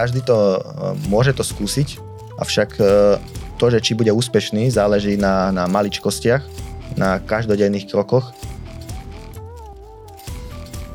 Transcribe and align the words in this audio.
každý 0.00 0.24
to 0.24 0.64
môže 1.12 1.36
to 1.36 1.44
skúsiť, 1.44 2.00
avšak 2.40 2.80
to, 3.60 3.64
že 3.68 3.84
či 3.84 3.92
bude 3.92 4.08
úspešný, 4.08 4.72
záleží 4.72 5.20
na, 5.20 5.52
na 5.52 5.68
maličkostiach, 5.68 6.40
na 6.96 7.20
každodenných 7.20 7.84
krokoch. 7.84 8.32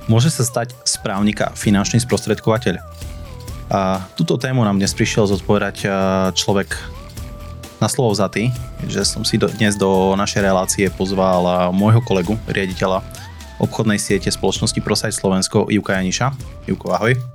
Môže 0.09 0.33
sa 0.33 0.41
stať 0.41 0.73
správnika 0.81 1.53
finančný 1.53 2.01
sprostredkovateľ? 2.01 2.81
A 3.69 4.01
túto 4.17 4.41
tému 4.41 4.65
nám 4.65 4.81
dnes 4.81 4.97
prišiel 4.97 5.29
zodpovedať 5.29 5.85
človek 6.33 6.73
na 7.77 7.85
slovo 7.85 8.17
vzatý, 8.17 8.49
že 8.89 9.05
som 9.05 9.21
si 9.21 9.37
do, 9.37 9.45
dnes 9.45 9.77
do 9.77 10.17
našej 10.17 10.41
relácie 10.41 10.89
pozval 10.89 11.69
môjho 11.69 12.01
kolegu, 12.01 12.33
riaditeľa 12.49 13.05
obchodnej 13.61 14.01
siete 14.01 14.33
spoločnosti 14.33 14.81
Prosaj 14.81 15.13
Slovensko, 15.13 15.69
Juka 15.69 15.93
Janiša. 16.01 16.33
Juko, 16.65 16.89
ahoj. 16.93 17.34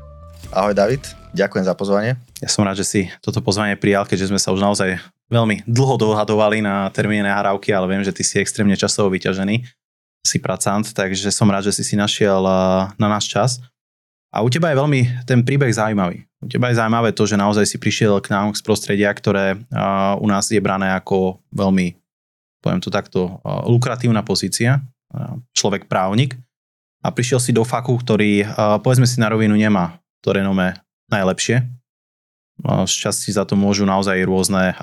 Ahoj 0.50 0.74
David, 0.74 1.06
ďakujem 1.30 1.62
za 1.62 1.78
pozvanie. 1.78 2.18
Ja 2.42 2.50
som 2.50 2.66
rád, 2.66 2.82
že 2.82 2.86
si 2.86 3.00
toto 3.22 3.38
pozvanie 3.38 3.78
prijal, 3.78 4.02
keďže 4.02 4.34
sme 4.34 4.40
sa 4.42 4.50
už 4.50 4.58
naozaj 4.58 4.98
veľmi 5.30 5.62
dlho 5.62 5.94
dohadovali 5.94 6.58
na 6.58 6.90
termíne 6.90 7.22
nahrávky, 7.22 7.70
ale 7.70 7.86
viem, 7.86 8.02
že 8.02 8.10
ty 8.10 8.26
si 8.26 8.42
extrémne 8.42 8.74
časovo 8.74 9.14
vyťažený, 9.14 9.62
si 10.26 10.42
pracant, 10.42 10.82
takže 10.82 11.30
som 11.30 11.46
rád, 11.46 11.70
že 11.70 11.78
si 11.78 11.86
si 11.86 11.94
našiel 11.94 12.42
na 12.98 13.06
náš 13.06 13.30
čas. 13.30 13.62
A 14.34 14.42
u 14.42 14.50
teba 14.50 14.74
je 14.74 14.82
veľmi 14.82 15.22
ten 15.22 15.38
príbeh 15.46 15.70
zaujímavý. 15.70 16.26
U 16.42 16.50
teba 16.50 16.74
je 16.74 16.82
zaujímavé 16.82 17.14
to, 17.14 17.30
že 17.30 17.38
naozaj 17.38 17.70
si 17.70 17.78
prišiel 17.78 18.18
k 18.18 18.34
nám 18.34 18.50
z 18.50 18.66
prostredia, 18.66 19.14
ktoré 19.14 19.54
u 20.18 20.26
nás 20.26 20.50
je 20.50 20.58
brané 20.58 20.90
ako 20.98 21.38
veľmi, 21.54 21.94
poviem 22.58 22.82
to 22.82 22.90
takto, 22.90 23.38
lukratívna 23.70 24.26
pozícia, 24.26 24.82
človek 25.54 25.86
právnik 25.86 26.34
a 27.06 27.14
prišiel 27.14 27.38
si 27.38 27.54
do 27.54 27.62
faku, 27.62 27.94
ktorý, 28.02 28.50
povedzme 28.82 29.06
si 29.06 29.22
na 29.22 29.30
rovinu, 29.30 29.54
nemá 29.54 29.99
to 30.20 30.36
renome 30.36 30.76
najlepšie. 31.08 31.64
Z 32.60 32.92
časti 32.92 33.32
za 33.32 33.48
to 33.48 33.56
môžu 33.56 33.88
naozaj 33.88 34.20
rôzne, 34.28 34.76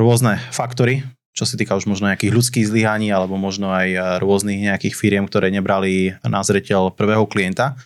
rôzne 0.00 0.40
faktory, 0.48 1.04
čo 1.36 1.44
sa 1.44 1.60
týka 1.60 1.76
už 1.76 1.84
možno 1.84 2.08
nejakých 2.08 2.32
ľudských 2.32 2.64
zlyhaní 2.64 3.12
alebo 3.12 3.36
možno 3.36 3.68
aj 3.68 4.18
rôznych 4.22 4.64
nejakých 4.70 4.96
firiem, 4.96 5.28
ktoré 5.28 5.52
nebrali 5.52 6.16
na 6.24 6.40
zreteľ 6.40 6.94
prvého 6.94 7.28
klienta. 7.28 7.76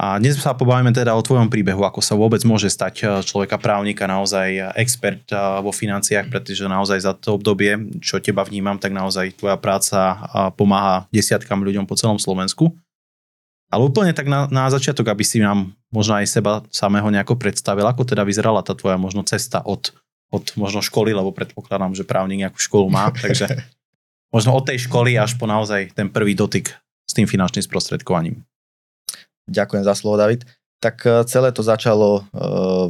A 0.00 0.16
dnes 0.16 0.40
sa 0.40 0.56
pobavíme 0.56 0.96
teda 0.96 1.12
o 1.12 1.20
tvojom 1.20 1.52
príbehu, 1.52 1.84
ako 1.84 2.00
sa 2.00 2.16
vôbec 2.16 2.40
môže 2.48 2.72
stať 2.72 3.20
človeka 3.20 3.60
právnika 3.60 4.08
naozaj 4.08 4.72
expert 4.80 5.28
vo 5.60 5.76
financiách, 5.76 6.32
pretože 6.32 6.64
naozaj 6.64 7.04
za 7.04 7.12
to 7.12 7.36
obdobie, 7.36 8.00
čo 8.00 8.16
teba 8.16 8.40
vnímam, 8.48 8.80
tak 8.80 8.96
naozaj 8.96 9.36
tvoja 9.36 9.60
práca 9.60 10.24
pomáha 10.56 11.04
desiatkam 11.12 11.60
ľuďom 11.60 11.84
po 11.84 12.00
celom 12.00 12.16
Slovensku. 12.16 12.72
Ale 13.70 13.86
úplne 13.86 14.10
tak 14.10 14.26
na, 14.26 14.50
na 14.50 14.66
začiatok, 14.66 15.14
aby 15.14 15.22
si 15.22 15.38
nám 15.38 15.70
možno 15.94 16.18
aj 16.18 16.26
seba 16.26 16.66
samého 16.74 17.06
nejako 17.06 17.38
predstavil, 17.38 17.86
ako 17.86 18.02
teda 18.02 18.26
vyzerala 18.26 18.66
tá 18.66 18.74
tvoja 18.74 18.98
možno 18.98 19.22
cesta 19.22 19.62
od 19.62 19.94
od 20.30 20.54
možno 20.54 20.80
školy, 20.80 21.10
lebo 21.10 21.34
predpokladám, 21.34 21.92
že 21.92 22.06
právnik 22.06 22.46
nejakú 22.46 22.58
školu 22.58 22.86
má, 22.88 23.10
takže 23.24 23.66
možno 24.30 24.54
od 24.54 24.64
tej 24.64 24.86
školy 24.86 25.18
až 25.18 25.36
po 25.36 25.44
naozaj 25.50 25.92
ten 25.92 26.08
prvý 26.08 26.38
dotyk 26.38 26.70
s 27.04 27.12
tým 27.12 27.26
finančným 27.26 27.66
sprostredkovaním. 27.66 28.46
Ďakujem 29.50 29.82
za 29.82 29.94
slovo, 29.98 30.14
David. 30.14 30.46
Tak 30.78 30.96
e, 31.02 31.26
celé 31.26 31.50
to 31.50 31.66
začalo 31.66 32.22
e, 32.22 32.42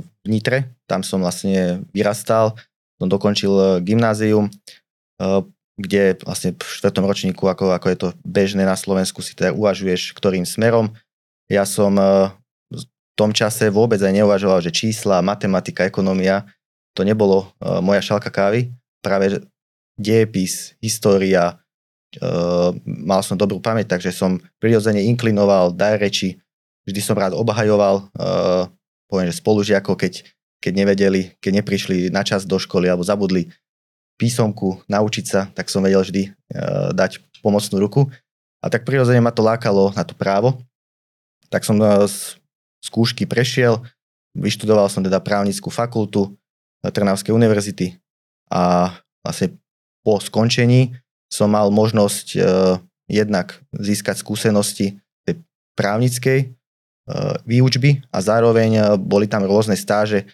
v 0.05 0.27
Nitre, 0.29 0.77
tam 0.85 1.01
som 1.01 1.25
vlastne 1.25 1.81
vyrastal, 1.97 2.53
som 3.01 3.09
dokončil 3.09 3.51
e, 3.51 3.65
gymnázium, 3.81 4.53
kde 5.81 6.21
vlastne 6.23 6.53
v 6.53 6.61
štvrtom 6.61 7.09
ročníku, 7.09 7.49
ako, 7.49 7.73
ako 7.73 7.87
je 7.89 7.99
to 7.99 8.09
bežné 8.21 8.69
na 8.69 8.77
Slovensku, 8.77 9.25
si 9.25 9.33
teda 9.33 9.57
uvažuješ, 9.57 10.13
ktorým 10.13 10.45
smerom. 10.45 10.93
Ja 11.49 11.65
som 11.65 11.97
v 12.71 12.85
tom 13.17 13.33
čase 13.33 13.73
vôbec 13.73 13.99
aj 13.99 14.13
neuvažoval, 14.13 14.61
že 14.61 14.71
čísla, 14.71 15.25
matematika, 15.25 15.89
ekonomia 15.89 16.45
to 16.93 17.07
nebolo 17.07 17.47
uh, 17.63 17.79
moja 17.79 18.03
šalka 18.03 18.29
kávy, 18.29 18.71
práve 19.01 19.41
dejepis, 19.95 20.75
história, 20.83 21.55
uh, 22.21 22.75
mal 22.85 23.23
som 23.23 23.39
dobrú 23.39 23.63
pamäť, 23.63 23.95
takže 23.95 24.11
som 24.11 24.43
prirodzene 24.59 25.01
inklinoval, 25.07 25.71
daj 25.71 26.03
reči, 26.03 26.43
vždy 26.89 27.01
som 27.01 27.15
rád 27.15 27.37
obhajoval, 27.37 28.09
poviem, 29.07 29.31
že 29.31 29.39
spolužiakov, 29.39 29.95
keď, 29.95 30.27
keď 30.59 30.73
nevedeli, 30.75 31.21
keď 31.39 31.63
neprišli 31.63 32.11
na 32.11 32.27
čas 32.27 32.49
do 32.49 32.59
školy 32.59 32.91
alebo 32.91 33.07
zabudli 33.07 33.53
písomku 34.21 34.85
naučiť 34.85 35.25
sa, 35.25 35.49
tak 35.57 35.73
som 35.73 35.81
vedel 35.81 36.05
vždy 36.05 36.29
uh, 36.29 36.93
dať 36.93 37.25
pomocnú 37.41 37.81
ruku. 37.81 38.13
A 38.61 38.69
tak 38.69 38.85
prirodzene 38.85 39.25
ma 39.25 39.33
to 39.33 39.41
lákalo 39.41 39.97
na 39.97 40.05
to 40.05 40.13
právo. 40.13 40.61
Tak 41.49 41.65
som 41.65 41.81
uh, 41.81 42.05
z 42.05 42.37
skúšky 42.85 43.25
prešiel, 43.25 43.81
vyštudoval 44.37 44.89
som 44.93 45.01
teda 45.01 45.21
právnickú 45.21 45.73
fakultu, 45.73 46.37
Trnavskej 46.81 47.37
univerzity 47.37 48.01
a 48.49 48.89
vlastne 49.21 49.61
po 50.01 50.17
skončení 50.17 50.97
som 51.29 51.53
mal 51.53 51.69
možnosť 51.69 52.27
uh, 52.41 52.81
jednak 53.05 53.61
získať 53.77 54.17
skúsenosti 54.17 54.97
tej 55.29 55.45
právnickej 55.77 56.39
uh, 56.49 57.37
výučby 57.45 58.01
a 58.09 58.25
zároveň 58.25 58.97
boli 58.97 59.29
tam 59.29 59.45
rôzne 59.45 59.77
stáže. 59.77 60.25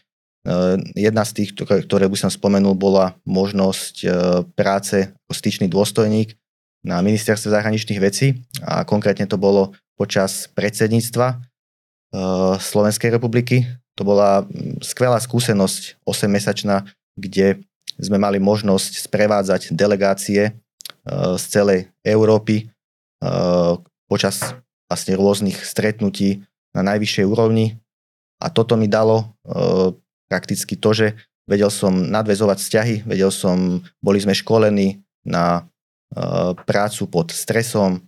Uh, 0.46 0.78
jedna 0.94 1.26
z 1.26 1.42
tých, 1.42 1.58
ktoré, 1.58 2.06
by 2.06 2.14
som 2.14 2.30
spomenul, 2.30 2.78
bola 2.78 3.18
možnosť 3.26 3.94
uh, 4.06 4.12
práce 4.54 5.10
ako 5.26 5.32
styčný 5.34 5.66
dôstojník 5.66 6.38
na 6.86 7.02
ministerstve 7.02 7.50
zahraničných 7.50 7.98
vecí 7.98 8.46
a 8.62 8.86
konkrétne 8.86 9.26
to 9.26 9.34
bolo 9.34 9.74
počas 9.98 10.46
predsedníctva 10.54 11.26
uh, 11.34 12.54
Slovenskej 12.62 13.10
republiky 13.10 13.66
to 13.96 14.04
bola 14.04 14.44
mm, 14.44 14.84
skvelá 14.84 15.18
skúsenosť 15.18 16.04
8-mesačná, 16.04 16.84
kde 17.16 17.64
sme 17.96 18.20
mali 18.20 18.36
možnosť 18.36 19.08
sprevádzať 19.08 19.72
delegácie 19.72 20.52
z 21.08 21.44
celej 21.48 21.88
Európy 22.04 22.68
počas 24.04 24.52
vlastne 24.84 25.16
rôznych 25.16 25.64
stretnutí 25.64 26.44
na 26.76 26.84
najvyššej 26.84 27.24
úrovni. 27.24 27.80
A 28.36 28.52
toto 28.52 28.76
mi 28.76 28.84
dalo 28.84 29.32
prakticky 30.26 30.74
to, 30.78 30.90
že 30.92 31.06
vedel 31.46 31.70
som 31.70 31.94
nadvezovať 31.94 32.58
vzťahy, 32.58 32.94
vedel 33.06 33.30
som, 33.30 33.82
boli 34.02 34.18
sme 34.18 34.34
školení 34.34 35.02
na 35.26 35.66
prácu 36.66 37.06
pod 37.10 37.30
stresom, 37.34 38.02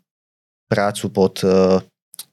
prácu 0.71 1.07
pod 1.11 1.43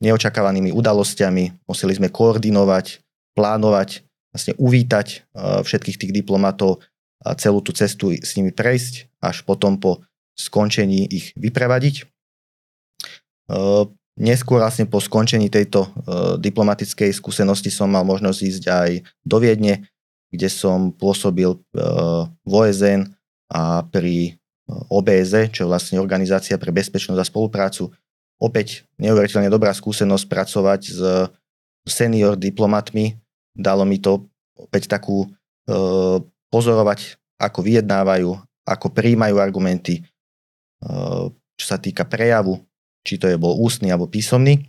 neočakávanými 0.02 0.74
udalosťami, 0.74 1.66
museli 1.70 1.94
sme 1.98 2.10
koordinovať 2.10 3.06
plánovať, 3.36 4.02
vlastne 4.32 4.54
uvítať 4.60 5.08
eh, 5.08 5.62
všetkých 5.62 6.00
tých 6.00 6.16
diplomatov 6.16 6.82
a 7.26 7.34
celú 7.36 7.60
tú 7.64 7.76
cestu 7.76 8.14
s 8.16 8.38
nimi 8.38 8.54
prejsť, 8.54 9.10
až 9.24 9.42
potom 9.44 9.80
po 9.82 10.06
skončení 10.36 11.08
ich 11.10 11.32
vyprevadiť. 11.40 12.06
Neskôr 14.16 14.64
vlastne 14.64 14.88
po 14.88 15.04
skončení 15.04 15.52
tejto 15.52 15.86
eh, 15.86 15.92
diplomatickej 16.40 17.12
skúsenosti 17.12 17.70
som 17.70 17.92
mal 17.92 18.08
možnosť 18.08 18.40
ísť 18.40 18.64
aj 18.70 18.90
do 19.24 19.38
Viedne, 19.40 19.88
kde 20.32 20.52
som 20.52 20.92
pôsobil 20.92 21.48
v 22.44 22.52
OSN 22.52 23.08
a 23.48 23.88
pri 23.88 24.36
OBZ, 24.68 25.54
čo 25.54 25.64
je 25.64 25.72
vlastne 25.72 25.96
Organizácia 26.02 26.60
pre 26.60 26.76
bezpečnosť 26.76 27.22
a 27.22 27.30
spoluprácu. 27.30 27.94
Opäť 28.36 28.84
neuveriteľne 29.00 29.48
dobrá 29.48 29.72
skúsenosť 29.72 30.26
pracovať 30.28 30.82
s 30.92 31.00
senior 31.88 32.36
diplomatmi, 32.36 33.16
Dalo 33.56 33.88
mi 33.88 34.04
to 34.04 34.28
opäť 34.60 34.92
takú 34.92 35.24
e, 35.24 35.28
pozorovať, 36.52 37.16
ako 37.40 37.60
vyjednávajú, 37.64 38.36
ako 38.68 38.88
príjmajú 38.92 39.40
argumenty, 39.40 40.04
e, 40.04 40.92
čo 41.56 41.66
sa 41.66 41.80
týka 41.80 42.04
prejavu, 42.04 42.60
či 43.06 43.22
to 43.22 43.30
je 43.30 43.38
bol 43.38 43.54
ústny 43.62 43.94
alebo 43.94 44.10
písomný. 44.10 44.66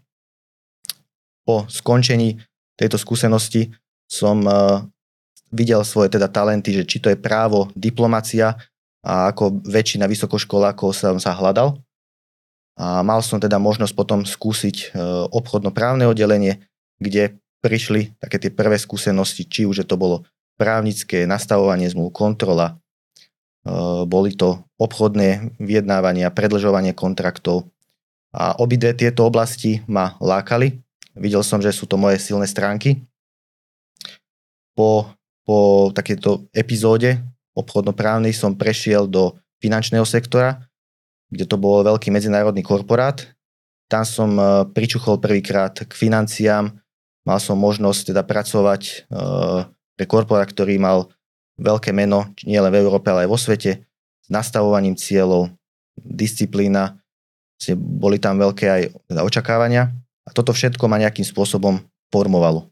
Po 1.49 1.65
skončení 1.73 2.37
tejto 2.77 3.00
skúsenosti 3.00 3.73
som 4.05 4.44
e, 4.44 4.53
videl 5.50 5.81
svoje 5.83 6.12
teda 6.12 6.29
talenty, 6.29 6.77
že 6.77 6.85
či 6.85 7.00
to 7.00 7.09
je 7.09 7.19
právo, 7.19 7.73
diplomacia 7.73 8.55
a 9.00 9.33
ako 9.33 9.65
väčšina 9.65 10.05
vysokoškolákov 10.05 10.93
som 10.93 11.17
sa 11.17 11.33
hľadal. 11.33 11.81
A 12.77 13.00
mal 13.00 13.25
som 13.25 13.41
teda 13.41 13.56
možnosť 13.56 13.94
potom 13.97 14.21
skúsiť 14.29 14.77
e, 14.77 14.87
obchodno-právne 15.33 16.05
oddelenie, 16.05 16.61
kde 17.00 17.41
prišli 17.65 18.12
také 18.21 18.37
tie 18.37 18.53
prvé 18.53 18.77
skúsenosti, 18.77 19.49
či 19.49 19.65
už 19.65 19.88
to 19.88 19.97
bolo 19.97 20.29
právnické 20.61 21.25
nastavovanie 21.25 21.88
zmluv, 21.88 22.12
kontrola, 22.12 22.77
e, 23.65 24.05
boli 24.05 24.37
to 24.37 24.61
obchodné 24.77 25.56
vyjednávania, 25.56 26.35
predlžovanie 26.35 26.93
kontraktov 26.93 27.73
a 28.37 28.61
obidve 28.61 28.93
tieto 28.93 29.25
oblasti 29.25 29.81
ma 29.88 30.12
lákali. 30.21 30.77
Videl 31.17 31.41
som, 31.41 31.65
že 31.65 31.73
sú 31.73 31.88
to 31.88 31.97
moje 31.97 32.21
silné 32.21 32.44
stránky. 32.44 33.00
Po, 34.77 35.09
po 35.49 35.88
takéto 35.97 36.44
epizóde 36.53 37.17
obchodnoprávnej 37.56 38.37
som 38.37 38.53
prešiel 38.53 39.09
do 39.09 39.33
finančného 39.65 40.05
sektora, 40.05 40.61
kde 41.33 41.49
to 41.49 41.56
bol 41.56 41.81
veľký 41.81 42.12
medzinárodný 42.12 42.61
korporát. 42.61 43.25
Tam 43.88 44.05
som 44.05 44.37
e, 44.37 44.69
pričuchol 44.77 45.17
prvýkrát 45.17 45.73
k 45.73 45.88
financiám, 45.97 46.77
mal 47.25 47.41
som 47.41 47.56
možnosť 47.56 48.12
teda 48.12 48.23
pracovať 48.23 49.09
pre 49.97 50.05
korporát, 50.05 50.47
ktorý 50.47 50.77
mal 50.77 51.09
veľké 51.56 51.91
meno, 51.97 52.29
nielen 52.44 52.69
v 52.69 52.85
Európe, 52.85 53.09
ale 53.09 53.25
aj 53.25 53.33
vo 53.33 53.41
svete, 53.41 53.83
s 54.23 54.29
nastavovaním 54.29 54.94
cieľov, 54.94 55.50
disciplína, 55.97 57.00
boli 57.76 58.20
tam 58.20 58.37
veľké 58.37 58.67
aj 58.69 58.82
teda 59.08 59.20
očakávania 59.25 59.88
a 60.26 60.31
toto 60.35 60.53
všetko 60.53 60.85
ma 60.91 61.00
nejakým 61.00 61.25
spôsobom 61.25 61.81
formovalo. 62.12 62.69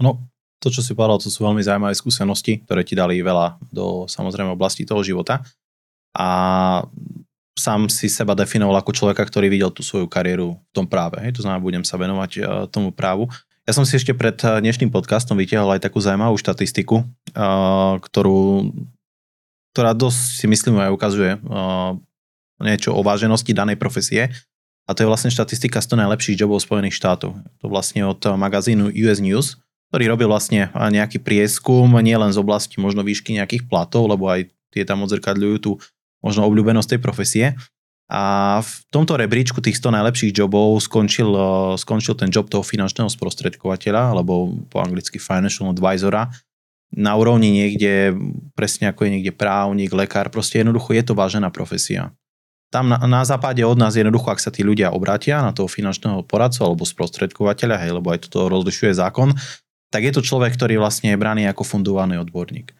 No, 0.00 0.18
to, 0.64 0.72
čo 0.72 0.80
si 0.80 0.96
povedal, 0.96 1.20
to 1.20 1.28
sú 1.28 1.44
veľmi 1.44 1.60
zaujímavé 1.60 1.92
skúsenosti, 1.92 2.64
ktoré 2.64 2.80
ti 2.86 2.96
dali 2.96 3.20
veľa 3.20 3.60
do 3.68 4.08
samozrejme 4.08 4.56
oblasti 4.56 4.88
toho 4.88 5.04
života. 5.04 5.44
A 6.16 6.28
sám 7.54 7.92
si 7.92 8.08
seba 8.08 8.32
definoval 8.32 8.80
ako 8.80 8.96
človeka, 8.96 9.22
ktorý 9.28 9.52
videl 9.52 9.70
tú 9.70 9.84
svoju 9.84 10.08
kariéru 10.08 10.56
v 10.56 10.72
tom 10.72 10.88
práve. 10.88 11.20
Hej? 11.20 11.38
To 11.38 11.40
znamená, 11.44 11.60
budem 11.62 11.84
sa 11.84 12.00
venovať 12.00 12.30
uh, 12.40 12.44
tomu 12.72 12.90
právu. 12.90 13.28
Ja 13.64 13.72
som 13.72 13.88
si 13.88 13.96
ešte 13.96 14.12
pred 14.12 14.36
e, 14.44 14.60
dnešným 14.60 14.92
podcastom 14.92 15.40
vytiahol 15.40 15.72
aj 15.72 15.88
takú 15.88 15.96
zaujímavú 15.96 16.36
štatistiku, 16.36 17.00
uh, 17.00 17.96
ktorú, 17.96 18.68
ktorá 19.72 19.96
dosť 19.96 20.20
si 20.36 20.44
myslím 20.44 20.84
aj 20.84 20.92
ukazuje 20.92 21.32
niečo 22.62 22.94
o 22.94 23.02
váženosti 23.02 23.50
danej 23.56 23.80
profesie. 23.80 24.30
A 24.84 24.92
to 24.92 25.02
je 25.02 25.10
vlastne 25.10 25.32
štatistika 25.32 25.80
100 25.80 25.96
najlepších 26.04 26.36
jobov 26.38 26.60
Spojených 26.60 26.94
štátov. 27.00 27.34
To 27.34 27.66
vlastne 27.66 28.04
od 28.04 28.20
magazínu 28.20 28.92
US 28.92 29.18
News 29.18 29.58
ktorý 29.94 30.10
robil 30.10 30.26
vlastne 30.26 30.74
nejaký 30.74 31.22
prieskum, 31.22 31.86
nielen 32.02 32.34
z 32.34 32.42
oblasti 32.42 32.82
možno 32.82 33.06
výšky 33.06 33.38
nejakých 33.38 33.70
platov, 33.70 34.10
lebo 34.10 34.26
aj 34.26 34.50
tie 34.74 34.82
tam 34.82 35.06
odzrkadľujú 35.06 35.56
tú 35.62 35.78
možno 36.18 36.42
obľúbenosť 36.50 36.98
tej 36.98 37.00
profesie. 37.00 37.46
A 38.10 38.58
v 38.58 38.72
tomto 38.90 39.14
rebríčku 39.14 39.62
tých 39.62 39.78
100 39.78 39.94
najlepších 39.94 40.34
jobov 40.34 40.82
skončil, 40.82 41.30
skončil 41.78 42.18
ten 42.18 42.26
job 42.34 42.50
toho 42.50 42.66
finančného 42.66 43.06
sprostredkovateľa, 43.06 44.18
alebo 44.18 44.58
po 44.66 44.82
anglicky 44.82 45.22
financial 45.22 45.70
advisora, 45.70 46.26
na 46.90 47.14
úrovni 47.14 47.54
niekde, 47.54 48.18
presne 48.58 48.90
ako 48.90 49.06
je 49.06 49.10
niekde 49.14 49.30
právnik, 49.30 49.94
lekár, 49.94 50.26
proste 50.26 50.58
jednoducho 50.58 50.90
je 50.90 51.06
to 51.06 51.14
vážená 51.14 51.54
profesia. 51.54 52.10
Tam 52.72 52.90
na, 52.90 52.98
na 53.04 53.22
západe 53.22 53.62
od 53.62 53.78
nás 53.78 53.94
jednoducho, 53.94 54.30
ak 54.30 54.42
sa 54.42 54.50
tí 54.50 54.66
ľudia 54.66 54.90
obratia 54.90 55.42
na 55.42 55.54
toho 55.54 55.70
finančného 55.70 56.26
poradcu 56.26 56.64
alebo 56.66 56.82
sprostredkovateľa, 56.82 57.80
hej, 57.86 57.90
lebo 57.96 58.10
aj 58.10 58.28
toto 58.28 58.50
rozlišuje 58.50 58.94
zákon, 58.98 59.36
tak 59.94 60.02
je 60.02 60.12
to 60.14 60.26
človek, 60.26 60.58
ktorý 60.58 60.82
vlastne 60.82 61.14
je 61.14 61.20
braný 61.20 61.46
ako 61.46 61.62
fundovaný 61.62 62.18
odborník. 62.18 62.74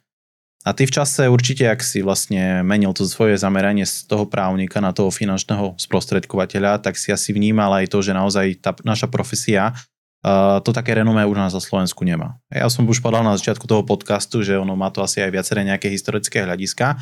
A 0.65 0.73
ty 0.73 0.89
v 0.89 0.97
čase 0.97 1.29
určite, 1.29 1.69
ak 1.69 1.85
si 1.85 2.01
vlastne 2.01 2.65
menil 2.65 2.97
to 2.97 3.05
svoje 3.05 3.37
zameranie 3.37 3.85
z 3.85 4.09
toho 4.09 4.25
právnika 4.25 4.81
na 4.81 4.97
toho 4.97 5.13
finančného 5.13 5.77
sprostredkovateľa, 5.77 6.81
tak 6.81 6.97
si 6.97 7.13
asi 7.13 7.37
vnímal 7.37 7.69
aj 7.85 7.93
to, 7.93 8.01
že 8.01 8.17
naozaj 8.17 8.65
tá 8.65 8.73
naša 8.81 9.13
profesia 9.13 9.77
uh, 10.25 10.65
to 10.65 10.73
také 10.73 10.97
renomé 10.97 11.29
už 11.29 11.53
za 11.53 11.61
Slovensku 11.61 12.01
nemá. 12.09 12.41
Ja 12.49 12.73
som 12.73 12.89
už 12.89 13.05
povedal 13.05 13.29
na 13.29 13.37
začiatku 13.37 13.69
toho 13.69 13.85
podcastu, 13.85 14.41
že 14.41 14.57
ono 14.57 14.73
má 14.73 14.89
to 14.89 15.05
asi 15.05 15.21
aj 15.21 15.37
viaceré 15.37 15.69
nejaké 15.69 15.93
historické 15.93 16.49
hľadiska. 16.49 16.97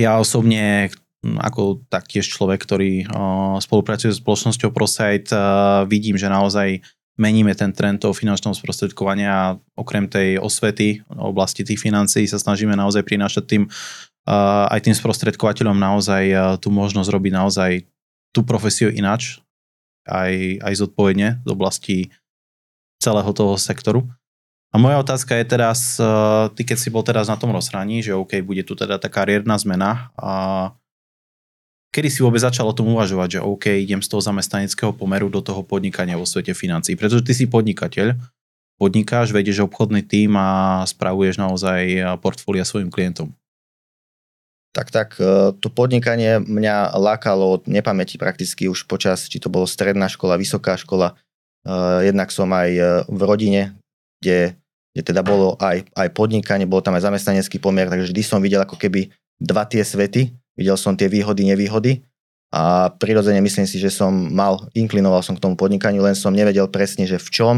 Ja 0.00 0.16
osobne 0.16 0.88
ako 1.22 1.82
taktiež 1.90 2.30
človek, 2.30 2.62
ktorý 2.62 3.06
spolupracuje 3.58 4.14
s 4.14 4.22
spoločnosťou 4.22 4.70
ProSite, 4.70 5.34
vidím, 5.90 6.14
že 6.14 6.30
naozaj 6.30 6.82
meníme 7.18 7.50
ten 7.58 7.74
trend 7.74 7.98
toho 7.98 8.14
finančného 8.14 8.54
sprostredkovania 8.54 9.30
a 9.30 9.56
okrem 9.74 10.06
tej 10.06 10.38
osvety 10.38 11.02
oblasti 11.10 11.66
tých 11.66 11.82
financií 11.82 12.30
sa 12.30 12.38
snažíme 12.38 12.78
naozaj 12.78 13.02
prinášať 13.02 13.44
tým 13.44 13.62
aj 14.68 14.84
tým 14.84 14.92
sprostredkovateľom 14.92 15.74
naozaj 15.74 16.22
tú 16.60 16.68
možnosť 16.68 17.08
robiť 17.08 17.32
naozaj 17.32 17.72
tú 18.30 18.44
profesiu 18.44 18.92
inač, 18.92 19.40
aj, 20.04 20.60
aj 20.60 20.72
zodpovedne 20.84 21.40
v 21.42 21.48
oblasti 21.48 21.96
celého 23.00 23.32
toho 23.32 23.56
sektoru. 23.56 24.04
A 24.68 24.76
moja 24.76 25.00
otázka 25.00 25.32
je 25.32 25.48
teraz, 25.48 25.96
ty 26.52 26.60
keď 26.60 26.76
si 26.76 26.92
bol 26.92 27.00
teraz 27.00 27.32
na 27.32 27.40
tom 27.40 27.56
rozhraní, 27.56 28.04
že 28.04 28.12
OK, 28.12 28.44
bude 28.44 28.60
tu 28.68 28.76
teda 28.76 29.00
tá 29.00 29.08
kariérna 29.08 29.56
zmena 29.56 30.12
a 30.12 30.30
kedy 31.88 32.08
si 32.12 32.20
vôbec 32.20 32.40
začal 32.44 32.68
o 32.68 32.76
tom 32.76 32.92
uvažovať, 32.92 33.38
že 33.38 33.44
OK, 33.44 33.66
idem 33.72 34.04
z 34.04 34.08
toho 34.12 34.20
zamestnaneckého 34.20 34.92
pomeru 34.92 35.32
do 35.32 35.40
toho 35.40 35.64
podnikania 35.64 36.20
vo 36.20 36.28
svete 36.28 36.52
financií? 36.52 36.94
Pretože 36.94 37.24
ty 37.24 37.32
si 37.32 37.48
podnikateľ, 37.48 38.16
podnikáš, 38.76 39.32
vedieš 39.34 39.66
obchodný 39.66 40.04
tým 40.04 40.36
a 40.38 40.82
spravuješ 40.86 41.40
naozaj 41.40 42.04
portfólia 42.20 42.62
svojim 42.62 42.92
klientom. 42.92 43.32
Tak, 44.76 44.94
tak, 44.94 45.08
e, 45.18 45.56
to 45.58 45.72
podnikanie 45.72 46.38
mňa 46.38 46.94
lákalo 46.94 47.58
od 47.58 47.62
nepamäti 47.66 48.20
prakticky 48.20 48.68
už 48.70 48.86
počas, 48.86 49.26
či 49.26 49.40
to 49.42 49.50
bolo 49.50 49.66
stredná 49.66 50.06
škola, 50.06 50.38
vysoká 50.38 50.78
škola. 50.78 51.18
E, 51.66 52.06
jednak 52.06 52.30
som 52.30 52.46
aj 52.52 52.70
v 53.08 53.20
rodine, 53.24 53.74
kde, 54.22 54.54
kde 54.94 55.02
teda 55.02 55.24
bolo 55.24 55.58
aj, 55.58 55.88
aj 55.96 56.08
podnikanie, 56.14 56.68
bol 56.68 56.84
tam 56.84 56.94
aj 56.94 57.10
zamestnanecký 57.10 57.58
pomer, 57.58 57.90
takže 57.90 58.12
vždy 58.12 58.22
som 58.22 58.38
videl 58.38 58.62
ako 58.62 58.78
keby 58.78 59.10
dva 59.40 59.66
tie 59.66 59.82
svety, 59.82 60.36
videl 60.58 60.74
som 60.74 60.98
tie 60.98 61.06
výhody, 61.06 61.46
nevýhody 61.46 62.02
a 62.50 62.90
prirodzene 62.90 63.38
myslím 63.38 63.68
si, 63.68 63.78
že 63.78 63.94
som 63.94 64.10
mal, 64.10 64.66
inklinoval 64.74 65.22
som 65.22 65.38
k 65.38 65.42
tomu 65.44 65.54
podnikaniu, 65.54 66.02
len 66.02 66.18
som 66.18 66.34
nevedel 66.34 66.66
presne, 66.66 67.06
že 67.06 67.22
v 67.22 67.28
čom 67.30 67.56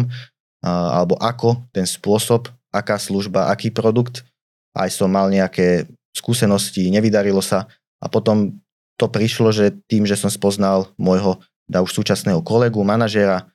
alebo 0.61 1.17
ako 1.17 1.65
ten 1.73 1.89
spôsob, 1.89 2.53
aká 2.69 3.01
služba, 3.01 3.49
aký 3.49 3.73
produkt. 3.73 4.29
Aj 4.77 4.93
som 4.93 5.09
mal 5.09 5.33
nejaké 5.33 5.89
skúsenosti, 6.13 6.93
nevydarilo 6.93 7.41
sa 7.41 7.65
a 7.97 8.07
potom 8.13 8.61
to 9.01 9.09
prišlo, 9.09 9.49
že 9.49 9.73
tým, 9.89 10.05
že 10.05 10.21
som 10.21 10.29
spoznal 10.29 10.93
môjho 11.01 11.41
da 11.71 11.81
už 11.81 11.95
súčasného 11.95 12.43
kolegu, 12.43 12.83
manažera, 12.83 13.47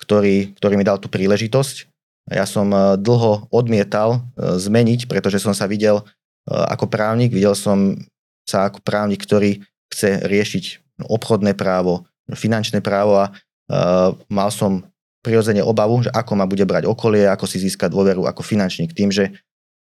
ktorý, 0.00 0.56
ktorý 0.56 0.74
mi 0.80 0.88
dal 0.88 0.96
tú 0.96 1.12
príležitosť. 1.12 1.92
Ja 2.32 2.48
som 2.48 2.72
e, 2.72 2.96
dlho 2.96 3.46
odmietal 3.52 4.24
e, 4.34 4.56
zmeniť, 4.56 5.04
pretože 5.04 5.38
som 5.38 5.52
sa 5.52 5.68
videl 5.68 6.00
e, 6.00 6.04
ako 6.48 6.88
právnik, 6.88 7.30
videl 7.30 7.52
som 7.52 8.00
sa 8.46 8.68
ako 8.68 8.82
právnik, 8.82 9.22
ktorý 9.22 9.62
chce 9.92 10.24
riešiť 10.26 10.64
obchodné 11.06 11.54
právo, 11.54 12.06
finančné 12.32 12.80
právo 12.80 13.18
a 13.18 13.30
uh, 13.30 14.14
mal 14.30 14.48
som 14.48 14.86
prirodzene 15.22 15.62
obavu, 15.62 16.02
že 16.02 16.10
ako 16.10 16.32
ma 16.34 16.46
bude 16.50 16.66
brať 16.66 16.90
okolie, 16.90 17.30
ako 17.30 17.46
si 17.46 17.62
získať 17.62 17.94
dôveru 17.94 18.26
ako 18.26 18.42
finančník 18.42 18.90
tým, 18.90 19.14
že 19.14 19.30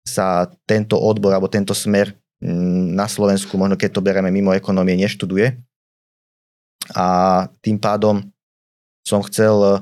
sa 0.06 0.52
tento 0.70 1.00
odbor 1.00 1.34
alebo 1.34 1.50
tento 1.50 1.74
smer 1.74 2.14
na 2.94 3.08
Slovensku, 3.08 3.56
možno 3.56 3.80
keď 3.80 3.90
to 3.98 4.06
bereme 4.06 4.28
mimo 4.28 4.52
ekonomie, 4.52 5.00
neštuduje. 5.00 5.56
A 6.92 7.08
tým 7.64 7.80
pádom 7.80 8.20
som 9.08 9.24
chcel 9.24 9.56
eh, 9.64 9.74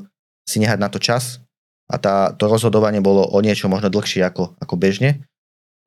si 0.46 0.62
nehať 0.62 0.78
na 0.78 0.90
to 0.90 1.02
čas 1.02 1.42
a 1.90 1.98
tá, 1.98 2.32
to 2.38 2.46
rozhodovanie 2.46 3.02
bolo 3.02 3.26
o 3.26 3.38
niečo 3.42 3.66
možno 3.66 3.90
dlhšie 3.90 4.22
ako, 4.22 4.54
ako 4.62 4.76
bežne. 4.78 5.26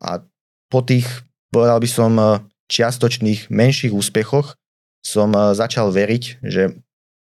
A 0.03 0.21
po 0.67 0.83
tých, 0.83 1.07
povedal 1.55 1.79
by 1.79 1.89
som, 1.89 2.13
eh, 2.19 2.43
čiastočných 2.69 3.53
menších 3.53 3.93
úspechoch 3.93 4.57
som 5.05 5.31
eh, 5.37 5.53
začal 5.53 5.93
veriť, 5.93 6.41
že 6.41 6.81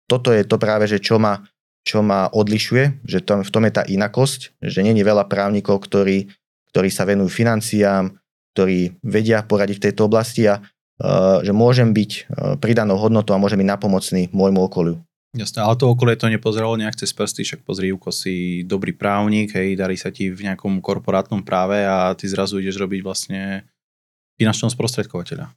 toto 0.07 0.31
je 0.31 0.43
to 0.47 0.57
práve, 0.57 0.87
že 0.87 1.03
čo 1.03 1.19
ma, 1.19 1.43
čo 1.83 1.99
ma 1.99 2.31
odlišuje, 2.31 3.03
že 3.03 3.19
tom, 3.21 3.43
v 3.43 3.51
tom 3.51 3.63
je 3.67 3.73
tá 3.75 3.83
inakosť, 3.83 4.59
že 4.63 4.79
není 4.81 5.03
veľa 5.03 5.27
právnikov, 5.27 5.83
ktorí, 5.83 6.31
ktorí 6.71 6.89
sa 6.89 7.03
venujú 7.03 7.27
financiám, 7.27 8.15
ktorí 8.55 8.97
vedia 9.03 9.43
poradiť 9.43 9.77
v 9.77 9.85
tejto 9.91 10.07
oblasti 10.07 10.47
a 10.47 10.63
uh, 10.63 11.43
že 11.43 11.51
môžem 11.51 11.91
byť 11.91 12.11
uh, 12.11 12.23
pridanou 12.55 12.95
hodnotou 12.95 13.35
a 13.35 13.41
môžem 13.43 13.59
byť 13.59 13.67
napomocný 13.67 14.23
môjmu 14.31 14.63
okoliu. 14.63 15.03
Jasné, 15.35 15.59
ale 15.59 15.75
to 15.75 15.91
okolie 15.91 16.15
to 16.15 16.31
nepozeralo 16.31 16.79
nejak 16.79 16.97
cez 16.97 17.11
prsty, 17.11 17.43
však 17.43 17.61
pozri, 17.67 17.91
Juko, 17.91 18.15
si 18.15 18.63
dobrý 18.63 18.95
právnik, 18.95 19.53
hej, 19.53 19.75
darí 19.75 19.99
sa 19.99 20.07
ti 20.07 20.31
v 20.31 20.47
nejakom 20.47 20.79
korporátnom 20.79 21.43
práve 21.43 21.83
a 21.83 22.15
ty 22.15 22.31
zrazu 22.31 22.63
ideš 22.63 22.79
robiť 22.79 22.99
vlastne 23.03 23.67
finančného 24.37 24.71
sprostredkovateľa. 24.71 25.49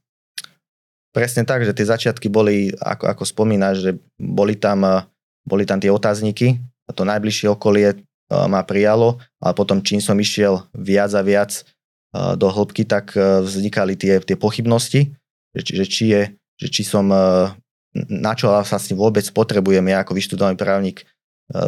Presne 1.10 1.42
tak, 1.42 1.66
že 1.66 1.74
tie 1.74 1.90
začiatky 1.90 2.30
boli, 2.30 2.70
ako, 2.78 3.04
ako 3.10 3.22
spomínaš, 3.26 3.82
že 3.82 3.90
boli 4.14 4.54
tam, 4.54 4.86
eh, 4.86 5.02
boli 5.42 5.66
tam 5.66 5.82
tie 5.82 5.90
otázniky 5.90 6.62
a 6.86 6.90
to 6.94 7.02
najbližšie 7.02 7.50
okolie 7.50 7.88
eh, 7.92 8.00
ma 8.30 8.62
prijalo 8.62 9.18
a 9.42 9.50
potom 9.50 9.82
čím 9.82 9.98
som 9.98 10.14
išiel 10.14 10.62
viac 10.70 11.10
a 11.18 11.22
viac 11.26 11.50
eh, 11.60 12.34
do 12.38 12.46
hĺbky, 12.46 12.86
tak 12.86 13.18
vznikali 13.18 13.98
tie, 13.98 14.22
tie 14.22 14.38
pochybnosti, 14.38 15.10
že, 15.50 15.62
že, 15.66 15.84
či 15.90 16.04
je, 16.14 16.22
že 16.62 16.68
či 16.70 16.82
som 16.86 17.10
na 17.90 18.32
čo 18.38 18.54
vlastne 18.54 18.94
vôbec 18.94 19.26
potrebujem 19.34 19.82
ja 19.90 20.06
ako 20.06 20.14
vyštudovaný 20.14 20.54
právnik 20.54 21.10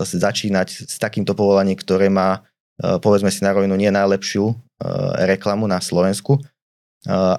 začínať 0.06 0.86
s 0.86 1.02
takýmto 1.02 1.34
povolaním, 1.34 1.74
ktoré 1.74 2.06
má 2.06 2.46
povedzme 2.78 3.26
si 3.34 3.42
na 3.42 3.50
rovinu 3.50 3.74
nie 3.74 3.90
najlepšiu 3.90 4.54
reklamu 5.26 5.66
na 5.66 5.82
Slovensku 5.82 6.38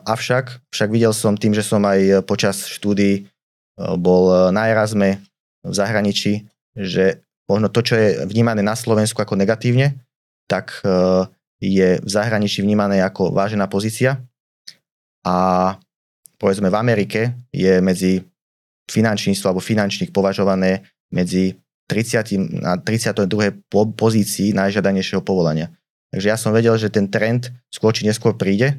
Avšak, 0.04 0.68
však 0.76 0.90
videl 0.92 1.16
som 1.16 1.40
tým, 1.40 1.56
že 1.56 1.64
som 1.64 1.80
aj 1.88 2.28
počas 2.28 2.68
štúdií 2.68 3.32
bol 3.80 4.52
na 4.52 4.68
Erasme 4.68 5.24
v 5.64 5.74
zahraničí, 5.74 6.44
že 6.76 7.24
možno 7.48 7.72
to, 7.72 7.80
čo 7.80 7.96
je 7.96 8.28
vnímané 8.28 8.60
na 8.60 8.76
Slovensku 8.76 9.24
ako 9.24 9.40
negatívne, 9.40 10.04
tak 10.52 10.84
je 11.64 11.90
v 12.04 12.10
zahraničí 12.10 12.60
vnímané 12.60 13.00
ako 13.00 13.32
vážená 13.32 13.72
pozícia. 13.72 14.20
A 15.24 15.36
povedzme 16.36 16.68
v 16.68 16.76
Amerike 16.76 17.22
je 17.56 17.80
medzi 17.80 18.20
finančníctvo 18.92 19.48
alebo 19.48 19.64
finančník 19.64 20.12
považované 20.12 20.84
medzi 21.08 21.56
30, 21.88 22.60
na 22.60 22.76
32. 22.76 23.64
Po, 23.72 23.88
pozícii 23.88 24.52
najžiadanejšieho 24.52 25.24
povolania. 25.24 25.72
Takže 26.12 26.28
ja 26.28 26.36
som 26.36 26.52
vedel, 26.52 26.76
že 26.76 26.92
ten 26.92 27.08
trend 27.08 27.48
skôr 27.72 27.96
či 27.96 28.04
neskôr 28.04 28.36
príde, 28.36 28.76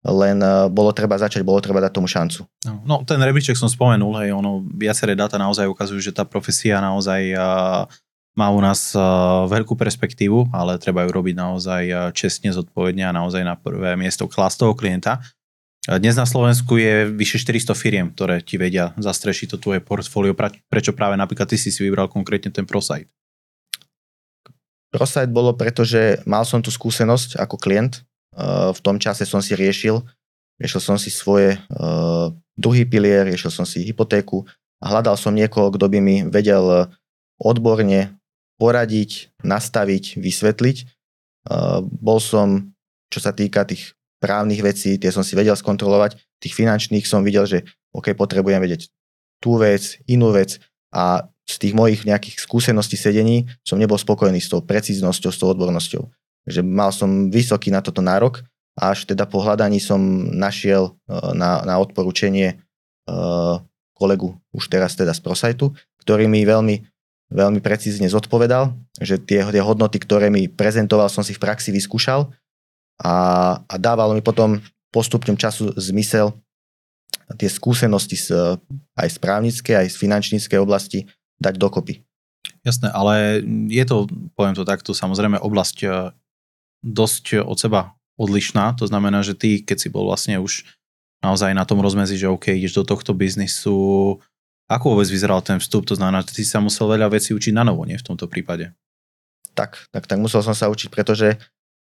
len 0.00 0.40
uh, 0.40 0.72
bolo 0.72 0.92
treba 0.96 1.20
začať, 1.20 1.44
bolo 1.44 1.60
treba 1.60 1.84
dať 1.84 1.92
tomu 1.92 2.08
šancu. 2.08 2.48
No, 2.64 2.72
no 2.84 2.96
ten 3.04 3.20
rebríček 3.20 3.56
som 3.56 3.68
spomenul, 3.68 4.16
hej, 4.24 4.32
ono, 4.32 4.64
viaceré 4.64 5.12
dáta 5.12 5.36
naozaj 5.36 5.68
ukazujú, 5.68 6.00
že 6.00 6.16
tá 6.16 6.24
profesia 6.24 6.80
naozaj 6.80 7.36
uh, 7.36 7.84
má 8.32 8.48
u 8.48 8.60
nás 8.64 8.96
uh, 8.96 9.44
veľkú 9.44 9.76
perspektívu, 9.76 10.48
ale 10.56 10.80
treba 10.80 11.04
ju 11.04 11.10
robiť 11.12 11.34
naozaj 11.36 11.82
čestne, 12.16 12.48
zodpovedne 12.48 13.04
a 13.04 13.16
naozaj 13.16 13.44
na 13.44 13.60
prvé 13.60 13.98
miesto 14.00 14.24
klas 14.24 14.56
toho 14.56 14.72
klienta. 14.72 15.20
Dnes 15.88 16.12
na 16.12 16.28
Slovensku 16.28 16.76
je 16.76 17.08
vyše 17.08 17.40
400 17.40 17.72
firiem, 17.72 18.06
ktoré 18.12 18.44
ti 18.44 18.60
vedia 18.60 18.92
zastrešiť 19.00 19.56
to 19.56 19.56
tvoje 19.56 19.80
portfólio. 19.80 20.36
Prečo 20.68 20.92
práve 20.92 21.16
napríklad 21.16 21.48
ty 21.48 21.56
si 21.56 21.72
si 21.72 21.80
vybral 21.80 22.04
konkrétne 22.04 22.52
ten 22.52 22.68
ProSite? 22.68 23.08
ProSite 24.92 25.32
bolo, 25.32 25.56
pretože 25.56 26.20
mal 26.28 26.44
som 26.44 26.60
tú 26.60 26.68
skúsenosť 26.68 27.40
ako 27.40 27.56
klient. 27.56 28.04
V 28.38 28.80
tom 28.82 29.02
čase 29.02 29.26
som 29.26 29.42
si 29.42 29.58
riešil, 29.58 29.98
riešil 30.60 30.80
som 30.80 30.96
si 30.96 31.10
svoje 31.10 31.58
druhý 32.54 32.86
pilier, 32.86 33.26
riešil 33.26 33.50
som 33.50 33.66
si 33.66 33.82
hypotéku 33.82 34.46
a 34.80 34.92
hľadal 34.92 35.18
som 35.18 35.34
niekoho, 35.34 35.74
kto 35.74 35.86
by 35.90 35.98
mi 35.98 36.22
vedel 36.24 36.88
odborne 37.40 38.16
poradiť, 38.60 39.32
nastaviť, 39.40 40.20
vysvetliť. 40.20 40.76
Bol 41.82 42.18
som, 42.20 42.76
čo 43.08 43.18
sa 43.18 43.32
týka 43.32 43.64
tých 43.64 43.96
právnych 44.20 44.60
vecí, 44.60 45.00
tie 45.00 45.08
som 45.08 45.24
si 45.24 45.32
vedel 45.32 45.56
skontrolovať, 45.56 46.20
tých 46.44 46.52
finančných 46.52 47.08
som 47.08 47.24
videl, 47.24 47.48
že 47.48 47.64
OK, 47.96 48.12
potrebujem 48.12 48.60
vedieť 48.60 48.92
tú 49.40 49.56
vec, 49.56 49.96
inú 50.04 50.36
vec 50.36 50.60
a 50.92 51.24
z 51.48 51.56
tých 51.56 51.74
mojich 51.74 52.04
nejakých 52.04 52.38
skúseností 52.38 53.00
sedení 53.00 53.48
som 53.64 53.80
nebol 53.80 53.96
spokojný 53.96 54.38
s 54.38 54.52
tou 54.52 54.60
precíznosťou, 54.60 55.30
s 55.32 55.38
tou 55.40 55.48
odbornosťou. 55.50 56.04
Že 56.48 56.60
mal 56.64 56.90
som 56.94 57.28
vysoký 57.28 57.68
na 57.72 57.84
toto 57.84 58.00
nárok 58.00 58.44
a 58.78 58.94
až 58.94 59.04
teda 59.04 59.28
po 59.28 59.42
hľadaní 59.44 59.82
som 59.82 60.00
našiel 60.32 60.96
e, 61.08 61.14
na, 61.36 61.60
na 61.66 61.76
odporúčanie 61.76 62.62
uh, 63.10 63.60
kolegu 64.00 64.32
už 64.56 64.72
teraz 64.72 64.96
teda 64.96 65.12
z 65.12 65.20
ProSitu, 65.20 65.76
ktorý 66.00 66.24
mi 66.24 66.40
veľmi, 66.48 66.80
veľmi 67.28 67.60
precízne 67.60 68.08
zodpovedal, 68.08 68.72
že 68.96 69.20
tie, 69.20 69.44
tie 69.44 69.60
hodnoty, 69.60 70.00
ktoré 70.00 70.32
mi 70.32 70.48
prezentoval, 70.48 71.12
som 71.12 71.20
si 71.20 71.36
v 71.36 71.42
praxi 71.44 71.68
vyskúšal 71.68 72.32
a, 73.04 73.14
a 73.60 73.74
dávalo 73.76 74.16
mi 74.16 74.24
potom 74.24 74.64
postupnom 74.88 75.36
času 75.36 75.76
zmysel 75.76 76.32
tie 77.38 77.46
skúsenosti 77.46 78.18
z, 78.18 78.58
aj 78.98 79.08
z 79.08 79.16
právnickej, 79.22 79.74
aj 79.76 79.88
z 79.92 79.96
finančníckej 80.00 80.58
oblasti 80.58 81.06
dať 81.38 81.54
dokopy. 81.60 82.02
Jasné, 82.66 82.90
ale 82.90 83.44
je 83.70 83.84
to, 83.86 84.08
poviem 84.34 84.56
to 84.56 84.66
takto, 84.66 84.92
samozrejme 84.92 85.38
oblasť 85.38 85.76
e, 85.84 85.88
dosť 86.80 87.44
od 87.44 87.58
seba 87.60 87.94
odlišná, 88.20 88.76
to 88.76 88.84
znamená, 88.88 89.24
že 89.24 89.32
ty, 89.32 89.64
keď 89.64 89.76
si 89.80 89.88
bol 89.88 90.08
vlastne 90.08 90.40
už 90.40 90.68
naozaj 91.20 91.52
na 91.52 91.64
tom 91.68 91.80
rozmezi, 91.84 92.16
že 92.16 92.28
OK, 92.28 92.52
ideš 92.52 92.80
do 92.80 92.84
tohto 92.84 93.12
biznisu, 93.12 94.16
ako 94.68 94.84
vôbec 94.96 95.08
vyzeral 95.08 95.40
ten 95.44 95.60
vstup, 95.60 95.84
to 95.84 95.96
znamená, 95.96 96.24
že 96.24 96.40
ty 96.40 96.42
sa 96.44 96.60
musel 96.60 96.88
veľa 96.88 97.12
vecí 97.12 97.36
učiť 97.36 97.52
na 97.52 97.64
novo, 97.64 97.84
nie 97.84 98.00
v 98.00 98.06
tomto 98.06 98.28
prípade? 98.28 98.72
Tak, 99.52 99.90
tak, 99.92 100.04
tak 100.08 100.18
musel 100.20 100.40
som 100.40 100.56
sa 100.56 100.72
učiť, 100.72 100.88
pretože 100.88 101.36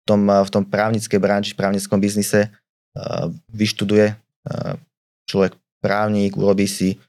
tom, 0.07 0.27
v 0.27 0.49
tom 0.49 0.63
právnickej 0.65 1.19
branži, 1.21 1.53
právnickom 1.55 2.01
biznise 2.01 2.51
vyštuduje 3.53 4.17
človek 5.29 5.55
právnik, 5.79 6.35
urobí 6.35 6.67
si 6.67 6.99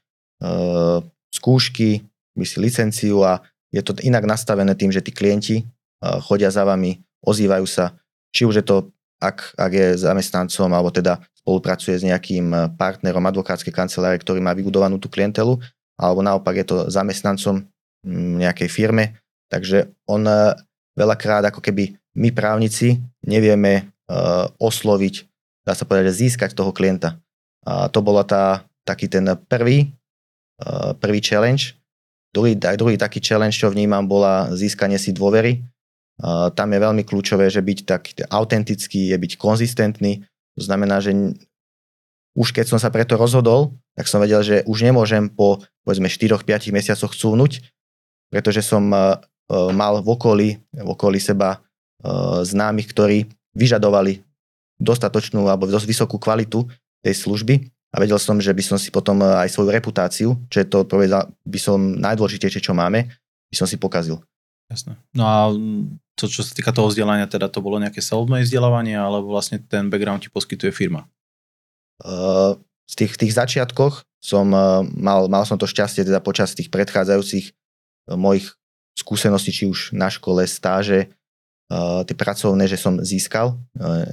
skúšky, 1.33 2.05
by 2.37 2.45
si 2.47 2.57
licenciu 2.61 3.25
a 3.25 3.43
je 3.73 3.81
to 3.81 3.97
inak 4.05 4.23
nastavené 4.23 4.77
tým, 4.77 4.93
že 4.93 5.01
tí 5.01 5.09
klienti 5.09 5.65
chodia 5.99 6.53
za 6.53 6.63
vami, 6.63 7.01
ozývajú 7.23 7.65
sa, 7.65 7.95
či 8.35 8.45
už 8.45 8.61
je 8.61 8.65
to, 8.67 8.91
ak, 9.23 9.55
ak 9.55 9.71
je 9.71 9.87
zamestnancom, 9.97 10.69
alebo 10.69 10.91
teda 10.91 11.23
spolupracuje 11.39 11.95
s 11.95 12.03
nejakým 12.03 12.75
partnerom 12.75 13.23
advokátskej 13.23 13.71
kancelárie, 13.71 14.19
ktorý 14.19 14.43
má 14.43 14.51
vybudovanú 14.51 14.99
tú 14.99 15.07
klientelu, 15.07 15.59
alebo 15.95 16.19
naopak 16.19 16.59
je 16.59 16.65
to 16.67 16.77
zamestnancom 16.91 17.63
nejakej 18.39 18.67
firme, 18.67 19.15
takže 19.47 19.91
on 20.07 20.27
veľakrát 20.93 21.47
ako 21.47 21.63
keby 21.63 21.95
my 22.19 22.29
právnici 22.35 22.99
nevieme 23.23 23.89
uh, 24.11 24.45
osloviť, 24.59 25.25
dá 25.63 25.73
sa 25.73 25.87
povedať, 25.87 26.11
získať 26.13 26.53
toho 26.53 26.75
klienta. 26.75 27.17
A 27.63 27.87
to 27.87 28.03
bola 28.03 28.27
tá, 28.27 28.67
taký 28.83 29.07
ten 29.07 29.23
prvý, 29.47 29.95
prvý 30.99 31.19
challenge. 31.23 31.79
Druhý, 32.35 32.57
druhý 32.57 32.99
taký 32.99 33.23
challenge, 33.23 33.55
čo 33.55 33.71
vnímam, 33.71 34.03
bola 34.03 34.51
získanie 34.51 34.99
si 34.99 35.15
dôvery. 35.15 35.63
Tam 36.21 36.69
je 36.69 36.79
veľmi 36.79 37.03
kľúčové, 37.07 37.49
že 37.49 37.65
byť 37.65 37.79
tak 37.89 38.03
autentický, 38.29 39.11
je 39.13 39.17
byť 39.17 39.33
konzistentný. 39.39 40.21
To 40.59 40.61
znamená, 40.61 41.01
že 41.01 41.15
už 42.37 42.53
keď 42.53 42.69
som 42.69 42.79
sa 42.81 42.93
preto 42.93 43.17
rozhodol, 43.17 43.73
tak 43.97 44.05
som 44.09 44.21
vedel, 44.21 44.41
že 44.45 44.61
už 44.65 44.85
nemôžem 44.85 45.29
po 45.29 45.61
povedzme 45.85 46.09
4-5 46.09 46.73
mesiacoch 46.73 47.13
cúvnuť, 47.13 47.65
pretože 48.29 48.61
som 48.61 48.85
mal 49.49 49.93
v 50.01 50.07
okolí, 50.07 50.49
v 50.73 50.89
okolí 50.89 51.17
seba 51.21 51.61
Eh, 52.03 52.43
známych, 52.43 52.91
ktorí 52.91 53.31
vyžadovali 53.55 54.19
dostatočnú 54.75 55.47
alebo 55.47 55.71
dosť 55.71 55.87
vysokú 55.87 56.19
kvalitu 56.19 56.67
tej 56.99 57.15
služby 57.15 57.63
a 57.63 58.03
vedel 58.03 58.19
som, 58.19 58.43
že 58.43 58.51
by 58.51 58.59
som 58.59 58.75
si 58.75 58.91
potom 58.91 59.23
aj 59.23 59.47
svoju 59.47 59.71
reputáciu, 59.71 60.35
čo 60.51 60.57
je 60.59 60.67
to 60.67 60.83
by 61.47 61.59
som 61.63 61.95
najdôležitejšie, 61.95 62.59
čo 62.59 62.75
máme, 62.75 63.07
by 63.47 63.55
som 63.55 63.63
si 63.63 63.79
pokazil. 63.79 64.19
Jasné. 64.71 64.95
No 65.13 65.23
a 65.25 65.37
to, 66.15 66.29
čo 66.29 66.45
sa 66.45 66.53
týka 66.53 66.71
toho 66.71 66.89
vzdelania, 66.89 67.27
teda 67.27 67.49
to 67.49 67.59
bolo 67.59 67.81
nejaké 67.81 67.99
self 67.99 68.29
vzdelávanie, 68.29 68.95
alebo 68.95 69.33
vlastne 69.33 69.59
ten 69.59 69.89
background 69.89 70.23
ti 70.23 70.29
poskytuje 70.29 70.71
firma? 70.71 71.09
Uh, 72.01 72.57
z 72.89 72.93
tých, 73.05 73.13
tých 73.17 73.33
začiatkoch 73.33 74.05
som 74.23 74.49
uh, 74.53 74.81
mal, 74.95 75.29
mal 75.29 75.43
som 75.45 75.59
to 75.59 75.69
šťastie 75.69 76.07
teda 76.07 76.23
počas 76.23 76.55
tých 76.55 76.71
predchádzajúcich 76.73 77.51
uh, 77.51 78.17
mojich 78.17 78.53
skúseností, 78.93 79.49
či 79.49 79.65
už 79.65 79.93
na 79.97 80.05
škole, 80.09 80.45
stáže, 80.45 81.09
tie 82.05 82.15
pracovné, 82.15 82.69
že 82.69 82.77
som 82.77 82.99
získal 83.01 83.57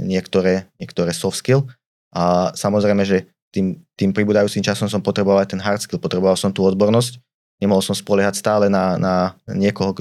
niektoré, 0.00 0.70
niektoré 0.80 1.12
soft 1.12 1.40
skill 1.44 1.68
a 2.14 2.54
samozrejme, 2.56 3.04
že 3.04 3.28
tým, 3.50 3.82
tým 3.98 4.14
pribúdajúcim 4.14 4.62
časom 4.62 4.86
som 4.86 5.02
potreboval 5.02 5.42
aj 5.42 5.52
ten 5.52 5.60
hard 5.60 5.82
skill, 5.82 6.00
potreboval 6.00 6.38
som 6.38 6.54
tú 6.54 6.62
odbornosť, 6.64 7.18
nemohol 7.60 7.84
som 7.84 7.94
spoliehať 7.94 8.40
stále 8.40 8.66
na, 8.72 8.96
na 8.96 9.14
niekoho 9.52 9.94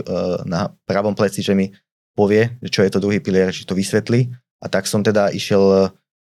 na 0.48 0.72
pravom 0.88 1.13
pleci, 1.13 1.44
že 1.44 1.54
mi 1.54 1.70
povie, 2.16 2.56
čo 2.72 2.84
je 2.84 2.92
to 2.92 3.04
druhý 3.04 3.20
pilier, 3.20 3.51
či 3.51 3.68
to 3.68 3.78
vysvetlí 3.78 4.32
a 4.60 4.66
tak 4.68 4.88
som 4.88 5.04
teda 5.04 5.32
išiel 5.32 5.92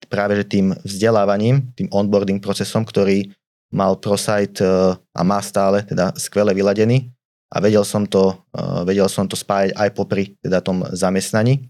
práve 0.09 0.41
že 0.41 0.49
tým 0.49 0.73
vzdelávaním, 0.85 1.73
tým 1.77 1.89
onboarding 1.93 2.41
procesom, 2.41 2.85
ktorý 2.85 3.33
mal 3.71 3.97
ProSite 4.01 4.65
a 4.97 5.21
má 5.23 5.39
stále 5.45 5.85
teda 5.87 6.13
skvele 6.17 6.57
vyladený 6.57 7.13
a 7.51 7.57
vedel 7.59 7.83
som 7.83 8.07
to, 8.07 8.35
uh, 8.55 8.83
vedel 8.87 9.11
som 9.11 9.27
to 9.27 9.35
spájať 9.35 9.75
aj 9.75 9.89
popri 9.95 10.39
teda 10.43 10.63
tom 10.63 10.87
zamestnaní. 10.91 11.67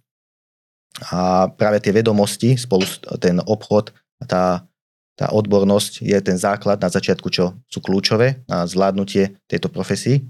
A 1.08 1.48
práve 1.48 1.78
tie 1.80 1.94
vedomosti, 1.94 2.58
spolu 2.58 2.84
ten 3.22 3.38
obchod, 3.40 3.94
tá, 4.26 4.66
tá 5.20 5.28
odbornosť 5.28 6.00
je 6.00 6.16
ten 6.24 6.40
základ 6.40 6.80
na 6.80 6.88
začiatku, 6.88 7.28
čo 7.28 7.60
sú 7.68 7.84
kľúčové 7.84 8.40
na 8.48 8.64
zvládnutie 8.64 9.36
tejto 9.44 9.68
profesii. 9.68 10.24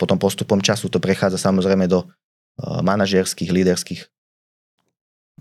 Potom 0.00 0.16
postupom 0.16 0.64
času 0.64 0.88
to 0.88 0.96
prechádza 0.96 1.36
samozrejme 1.36 1.84
do 1.84 2.00
uh, 2.00 2.80
manažerských, 2.80 3.52
líderských 3.52 4.08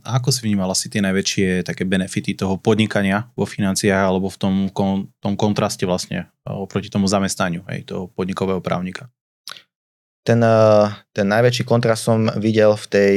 a 0.01 0.17
ako 0.17 0.33
si 0.33 0.47
vnímala 0.47 0.73
si 0.73 0.87
tie 0.87 1.03
najväčšie 1.03 1.67
také 1.67 1.83
benefity 1.83 2.33
toho 2.33 2.57
podnikania 2.57 3.29
vo 3.35 3.43
financiách 3.43 4.01
alebo 4.01 4.31
v 4.31 4.37
tom, 4.39 4.55
kon, 4.71 5.11
tom 5.19 5.35
kontraste 5.35 5.83
vlastne 5.85 6.31
oproti 6.47 6.89
tomu 6.89 7.05
zamestnaniu 7.05 7.61
hej, 7.69 7.85
toho 7.85 8.09
podnikového 8.09 8.63
právnika? 8.63 9.11
Ten, 10.23 10.41
eh, 10.41 10.87
ten 11.13 11.27
najväčší 11.27 11.67
kontrast 11.67 12.07
som 12.07 12.31
videl 12.39 12.73
v 12.77 12.85
tej 12.87 13.13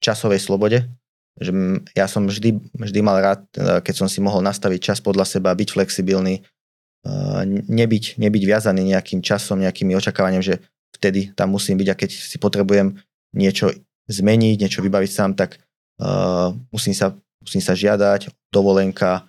časovej 0.00 0.40
slobode, 0.40 0.86
že 1.36 1.52
ja 1.92 2.08
som 2.08 2.24
vždy, 2.24 2.72
vždy 2.72 3.00
mal 3.04 3.20
rád, 3.20 3.40
eh, 3.56 3.80
keď 3.84 3.94
som 4.04 4.08
si 4.08 4.18
mohol 4.24 4.40
nastaviť 4.44 4.80
čas 4.92 4.98
podľa 5.04 5.28
seba, 5.28 5.56
byť 5.56 5.68
flexibilný, 5.72 6.44
nebyť, 7.70 8.18
nebyť 8.18 8.42
viazaný 8.42 8.82
nejakým 8.94 9.22
časom, 9.22 9.62
nejakými 9.62 9.94
očakávaním, 9.94 10.42
že 10.42 10.58
vtedy 10.96 11.30
tam 11.36 11.54
musím 11.54 11.78
byť 11.78 11.88
a 11.92 11.98
keď 11.98 12.10
si 12.10 12.36
potrebujem 12.40 12.98
niečo 13.36 13.70
zmeniť, 14.08 14.56
niečo 14.58 14.80
vybaviť 14.82 15.10
sám, 15.10 15.30
tak 15.36 15.60
uh, 16.00 16.54
musím, 16.72 16.94
sa, 16.96 17.12
musím 17.42 17.62
sa 17.62 17.76
žiadať, 17.76 18.32
dovolenka, 18.50 19.28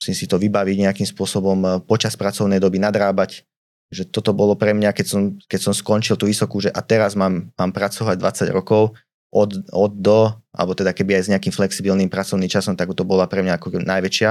musím 0.00 0.14
si 0.16 0.26
to 0.26 0.40
vybaviť 0.40 0.76
nejakým 0.88 1.08
spôsobom 1.08 1.84
počas 1.84 2.16
pracovnej 2.16 2.58
doby, 2.58 2.80
nadrábať. 2.80 3.44
Že 3.92 4.10
toto 4.10 4.32
bolo 4.32 4.56
pre 4.56 4.72
mňa, 4.72 4.96
keď 4.96 5.06
som, 5.06 5.22
keď 5.44 5.60
som 5.60 5.74
skončil 5.76 6.16
tú 6.16 6.26
vysokú, 6.26 6.58
že 6.58 6.72
a 6.72 6.80
teraz 6.80 7.14
mám, 7.14 7.52
mám 7.54 7.70
pracovať 7.70 8.16
20 8.16 8.48
rokov 8.50 8.96
od, 9.34 9.50
od 9.74 9.92
do, 9.98 10.30
alebo 10.54 10.78
teda 10.78 10.94
keby 10.94 11.18
aj 11.18 11.22
s 11.26 11.30
nejakým 11.34 11.50
flexibilným 11.50 12.06
pracovným 12.06 12.46
časom, 12.46 12.78
tak 12.78 12.94
to 12.94 13.02
bola 13.02 13.26
pre 13.26 13.42
mňa 13.42 13.58
ako 13.58 13.82
najväčšia 13.82 14.30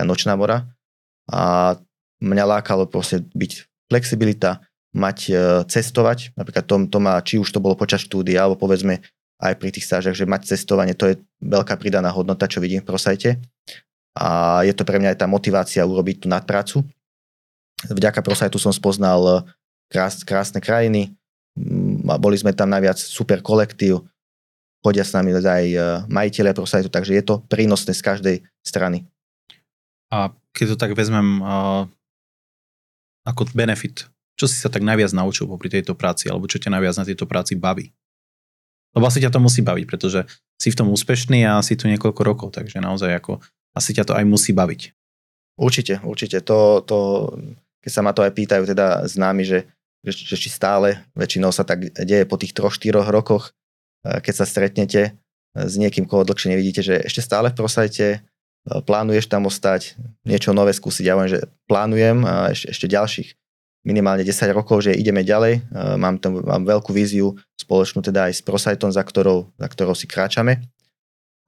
tá 0.00 0.02
nočná 0.08 0.32
mora. 0.40 0.64
A 1.28 1.76
mňa 2.24 2.44
lákalo 2.56 2.88
proste 2.88 3.20
byť 3.36 3.68
flexibilita, 3.92 4.64
mať 4.96 5.18
e, 5.28 5.32
cestovať, 5.68 6.32
napríklad 6.32 6.64
to, 6.64 6.76
to 6.88 6.98
má, 6.98 7.20
či 7.20 7.36
už 7.36 7.52
to 7.52 7.60
bolo 7.60 7.76
počas 7.76 8.00
štúdia, 8.00 8.48
alebo 8.48 8.56
povedzme 8.56 9.04
aj 9.38 9.54
pri 9.60 9.68
tých 9.68 9.84
stážach, 9.84 10.16
že 10.16 10.24
mať 10.24 10.48
cestovanie, 10.56 10.96
to 10.96 11.12
je 11.12 11.14
veľká 11.44 11.76
pridaná 11.76 12.08
hodnota, 12.08 12.48
čo 12.48 12.64
vidím 12.64 12.80
v 12.80 12.88
prosajte. 12.88 13.36
A 14.16 14.60
je 14.64 14.72
to 14.72 14.88
pre 14.88 14.96
mňa 14.96 15.14
aj 15.14 15.18
tá 15.20 15.26
motivácia 15.28 15.84
urobiť 15.84 16.24
tú 16.24 16.26
nadprácu. 16.32 16.82
Vďaka 17.86 18.24
prosajtu 18.24 18.56
som 18.56 18.72
spoznal 18.72 19.20
e, 19.22 19.34
krás, 19.92 20.24
krásne 20.24 20.64
krajiny, 20.64 21.12
boli 22.18 22.36
sme 22.38 22.54
tam 22.54 22.70
najviac 22.70 22.98
super 22.98 23.42
kolektív, 23.42 24.06
chodia 24.82 25.02
s 25.02 25.14
nami 25.14 25.34
aj 25.34 25.64
e, 25.74 25.78
majiteľe 26.06 26.54
prosajtu, 26.54 26.88
takže 26.88 27.12
je 27.18 27.24
to 27.24 27.42
prínosné 27.50 27.92
z 27.94 28.02
každej 28.02 28.36
strany. 28.62 29.06
A 30.08 30.32
keď 30.56 30.74
to 30.74 30.76
tak 30.80 30.96
vezmem 30.96 31.44
uh, 31.44 31.84
ako 33.28 33.52
benefit, 33.52 34.08
čo 34.40 34.48
si 34.48 34.56
sa 34.56 34.72
tak 34.72 34.80
najviac 34.80 35.12
naučil 35.12 35.44
popri 35.44 35.68
tejto 35.68 35.92
práci, 35.92 36.32
alebo 36.32 36.48
čo 36.48 36.56
ťa 36.56 36.72
najviac 36.72 36.96
na 36.96 37.04
tejto 37.04 37.28
práci 37.28 37.60
baví? 37.60 37.92
Lebo 38.96 39.04
asi 39.04 39.20
ťa 39.20 39.28
to 39.28 39.44
musí 39.44 39.60
baviť, 39.60 39.84
pretože 39.84 40.24
si 40.56 40.72
v 40.72 40.78
tom 40.80 40.88
úspešný 40.88 41.44
a 41.44 41.60
si 41.60 41.76
tu 41.76 41.84
niekoľko 41.92 42.22
rokov, 42.24 42.48
takže 42.56 42.80
naozaj 42.80 43.12
ako 43.20 43.44
asi 43.76 43.92
ťa 43.92 44.08
to 44.08 44.16
aj 44.16 44.24
musí 44.24 44.56
baviť. 44.56 44.96
Určite, 45.60 46.00
určite. 46.06 46.40
To, 46.48 46.80
to, 46.80 46.96
keď 47.84 47.90
sa 47.92 48.00
ma 48.00 48.16
to 48.16 48.24
aj 48.24 48.32
pýtajú 48.32 48.64
teda 48.64 49.04
známi, 49.04 49.44
že, 49.44 49.68
že, 50.06 50.34
že 50.34 50.36
či 50.40 50.48
stále, 50.48 51.04
väčšinou 51.12 51.52
sa 51.52 51.68
tak 51.68 51.92
deje 51.92 52.24
po 52.24 52.40
tých 52.40 52.56
troch, 52.56 52.72
štyroch 52.72 53.12
rokoch, 53.12 53.52
keď 54.04 54.34
sa 54.34 54.46
stretnete 54.46 55.18
s 55.66 55.74
niekým, 55.74 56.06
koho 56.06 56.22
dlhšie 56.22 56.54
nevidíte, 56.54 56.84
že 56.84 57.02
ešte 57.02 57.24
stále 57.24 57.50
v 57.50 57.58
prosajte, 57.58 58.06
e, 58.14 58.18
plánuješ 58.84 59.26
tam 59.26 59.48
ostať, 59.50 59.98
niečo 60.22 60.54
nové 60.54 60.70
skúsiť. 60.70 61.04
Ja 61.08 61.16
viem, 61.18 61.30
že 61.30 61.48
plánujem 61.66 62.22
a 62.22 62.52
ešte, 62.52 62.66
ešte 62.70 62.86
ďalších 62.86 63.28
minimálne 63.86 64.26
10 64.26 64.52
rokov, 64.52 64.84
že 64.84 64.98
ideme 64.98 65.24
ďalej. 65.24 65.54
E, 65.58 65.60
mám 65.96 66.20
tam 66.20 66.44
mám 66.44 66.62
veľkú 66.62 66.94
víziu 66.94 67.34
spoločnú 67.58 68.04
teda 68.04 68.30
aj 68.30 68.38
s 68.38 68.42
Prosajtom, 68.44 68.92
za 68.92 69.02
ktorou, 69.02 69.50
za 69.56 69.66
ktorou 69.66 69.94
si 69.96 70.06
kráčame. 70.06 70.62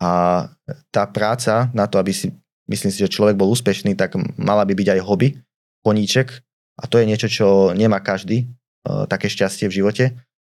A 0.00 0.48
tá 0.88 1.04
práca 1.04 1.68
na 1.76 1.84
to, 1.84 2.00
aby 2.00 2.16
si, 2.16 2.32
myslím 2.72 2.88
si, 2.88 3.04
že 3.04 3.12
človek 3.12 3.36
bol 3.36 3.52
úspešný, 3.52 3.92
tak 4.00 4.16
mala 4.40 4.64
by 4.64 4.72
byť 4.72 4.88
aj 4.96 5.04
hobby, 5.04 5.36
koníček. 5.84 6.40
A 6.80 6.88
to 6.88 6.96
je 6.96 7.04
niečo, 7.04 7.28
čo 7.28 7.76
nemá 7.76 8.00
každý, 8.00 8.48
také 8.80 9.28
šťastie 9.28 9.68
v 9.68 9.76
živote. 9.84 10.04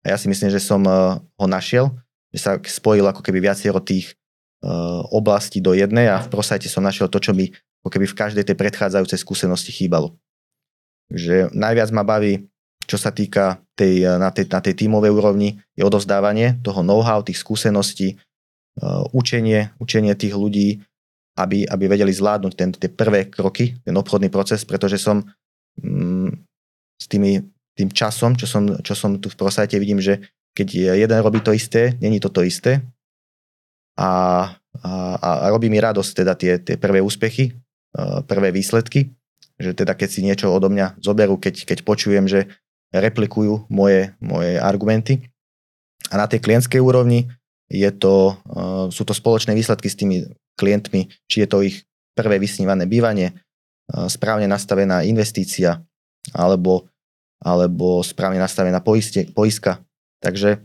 A 0.06 0.14
ja 0.14 0.16
si 0.18 0.30
myslím, 0.30 0.50
že 0.52 0.62
som 0.62 0.82
uh, 0.86 1.18
ho 1.18 1.46
našiel, 1.46 1.90
že 2.30 2.38
sa 2.44 2.52
spojil 2.60 3.06
ako 3.06 3.24
keby 3.24 3.42
viacero 3.42 3.82
tých 3.82 4.14
uh, 4.62 5.02
oblastí 5.10 5.58
do 5.58 5.74
jednej 5.74 6.08
a 6.12 6.22
v 6.22 6.28
prosajte 6.30 6.70
som 6.70 6.84
našiel 6.84 7.10
to, 7.10 7.18
čo 7.18 7.34
mi 7.34 7.50
ako 7.82 7.90
keby 7.94 8.06
v 8.10 8.18
každej 8.18 8.44
tej 8.46 8.56
predchádzajúcej 8.58 9.18
skúsenosti 9.18 9.70
chýbalo. 9.74 10.14
Že 11.08 11.54
najviac 11.56 11.88
ma 11.94 12.04
baví, 12.04 12.46
čo 12.84 12.96
sa 13.00 13.12
týka 13.12 13.60
tej, 13.76 14.04
na, 14.16 14.32
tej, 14.32 14.48
na 14.48 14.60
tej 14.60 14.74
tímovej 14.76 15.12
úrovni, 15.12 15.60
je 15.76 15.84
odovzdávanie 15.84 16.60
toho 16.64 16.80
know-how, 16.80 17.20
tých 17.20 17.40
skúseností, 17.40 18.16
učenie, 19.12 19.72
učenie 19.78 20.14
tých 20.14 20.34
ľudí, 20.34 20.82
aby, 21.38 21.66
aby 21.66 21.84
vedeli 21.86 22.10
zvládnuť 22.10 22.52
ten, 22.58 22.70
tie 22.74 22.90
prvé 22.90 23.30
kroky, 23.30 23.78
ten 23.86 23.94
obchodný 23.94 24.26
proces, 24.28 24.66
pretože 24.66 24.98
som 24.98 25.22
mm, 25.78 26.30
s 26.98 27.04
tými, 27.06 27.38
tým 27.78 27.94
časom, 27.94 28.34
čo 28.34 28.50
som, 28.50 28.66
čo 28.82 28.98
som 28.98 29.14
tu 29.22 29.30
v 29.30 29.38
prosajte, 29.38 29.78
vidím, 29.78 30.02
že 30.02 30.18
keď 30.58 30.98
jeden 30.98 31.18
robí 31.22 31.38
to 31.38 31.54
isté, 31.54 31.94
není 32.02 32.18
to 32.18 32.26
to 32.26 32.42
isté 32.42 32.82
a, 33.94 34.10
a, 34.82 34.90
a 35.22 35.46
robí 35.54 35.70
mi 35.70 35.78
radosť 35.78 36.10
teda 36.10 36.34
tie, 36.34 36.58
tie 36.58 36.74
prvé 36.74 36.98
úspechy, 36.98 37.54
uh, 37.94 38.26
prvé 38.26 38.50
výsledky, 38.50 39.14
že 39.58 39.74
teda 39.78 39.94
keď 39.94 40.08
si 40.10 40.20
niečo 40.26 40.50
odo 40.50 40.66
mňa 40.66 40.98
zoberú, 40.98 41.38
keď, 41.38 41.66
keď 41.66 41.78
počujem, 41.86 42.26
že 42.26 42.50
replikujú 42.90 43.70
moje, 43.70 44.14
moje 44.18 44.58
argumenty. 44.58 45.30
A 46.10 46.18
na 46.18 46.26
tej 46.26 46.42
klientskej 46.42 46.82
úrovni 46.82 47.30
je 47.70 47.90
to, 47.94 48.34
uh, 48.34 48.86
sú 48.90 49.06
to 49.06 49.14
spoločné 49.14 49.54
výsledky 49.54 49.86
s 49.86 49.98
tými 49.98 50.26
klientmi, 50.58 51.06
či 51.30 51.46
je 51.46 51.48
to 51.50 51.62
ich 51.62 51.86
prvé 52.18 52.42
vysnívané 52.42 52.86
bývanie, 52.90 53.34
uh, 53.34 54.10
správne 54.10 54.50
nastavená 54.50 55.06
investícia 55.06 55.82
alebo, 56.34 56.86
alebo 57.38 58.02
správne 58.02 58.42
nastavená 58.42 58.82
poiste, 58.82 59.30
poiska. 59.30 59.82
Takže 60.18 60.58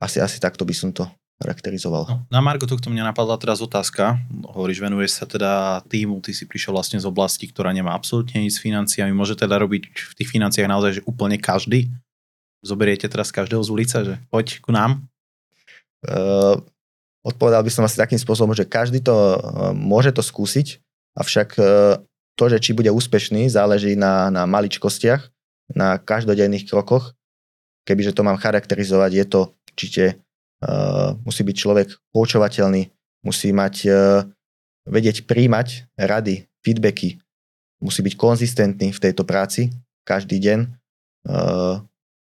asi, 0.00 0.20
asi 0.20 0.36
takto 0.36 0.68
by 0.68 0.74
som 0.76 0.92
to 0.92 1.08
charakterizoval. 1.40 2.06
No, 2.06 2.16
na 2.30 2.40
Margo 2.44 2.68
tohto 2.68 2.92
mňa 2.92 3.10
napadla 3.10 3.34
teraz 3.40 3.58
otázka. 3.58 4.20
Hovoríš, 4.54 4.78
venuješ 4.78 5.18
sa 5.18 5.24
teda 5.26 5.82
týmu, 5.90 6.22
ty 6.22 6.30
si 6.30 6.46
prišiel 6.46 6.76
vlastne 6.76 7.00
z 7.00 7.08
oblasti, 7.08 7.50
ktorá 7.50 7.74
nemá 7.74 7.96
absolútne 7.96 8.38
nič 8.38 8.60
s 8.60 8.62
financiami. 8.62 9.10
Môže 9.10 9.34
teda 9.34 9.58
robiť 9.58 9.82
v 9.90 10.12
tých 10.14 10.30
financiách 10.30 10.70
naozaj 10.70 11.00
že 11.00 11.06
úplne 11.08 11.40
každý? 11.40 11.90
Zoberiete 12.64 13.10
teraz 13.10 13.34
každého 13.34 13.60
z 13.60 13.70
ulice, 13.72 13.98
že 14.06 14.14
poď 14.30 14.62
ku 14.62 14.70
nám? 14.72 15.04
Uh, 16.04 16.60
odpovedal 17.26 17.64
by 17.64 17.70
som 17.72 17.84
asi 17.84 17.96
takým 17.98 18.20
spôsobom, 18.20 18.52
že 18.56 18.68
každý 18.68 19.00
to 19.02 19.12
uh, 19.12 19.36
môže 19.72 20.12
to 20.12 20.22
skúsiť, 20.24 20.80
avšak 21.16 21.48
uh, 21.60 21.98
to, 22.36 22.44
že 22.48 22.60
či 22.60 22.70
bude 22.76 22.88
úspešný, 22.92 23.48
záleží 23.48 23.96
na, 23.96 24.28
na 24.28 24.44
maličkostiach, 24.44 25.33
na 25.74 25.98
každodenných 26.00 26.70
krokoch. 26.70 27.12
Kebyže 27.84 28.16
to 28.16 28.24
mám 28.24 28.40
charakterizovať, 28.40 29.10
je 29.12 29.24
to 29.28 29.40
určite 29.68 30.24
Eh, 30.64 31.10
musí 31.28 31.44
byť 31.44 31.56
človek 31.56 31.88
poučovateľný, 32.16 32.88
musí 33.24 33.52
mať, 33.56 33.74
uh, 33.88 34.20
vedieť 34.84 35.24
príjmať 35.24 35.96
rady, 35.96 36.44
feedbacky, 36.60 37.20
musí 37.80 38.04
byť 38.04 38.14
konzistentný 38.20 38.92
v 38.92 39.00
tejto 39.00 39.24
práci 39.24 39.72
každý 40.04 40.36
deň, 40.40 40.68
uh, 40.68 41.80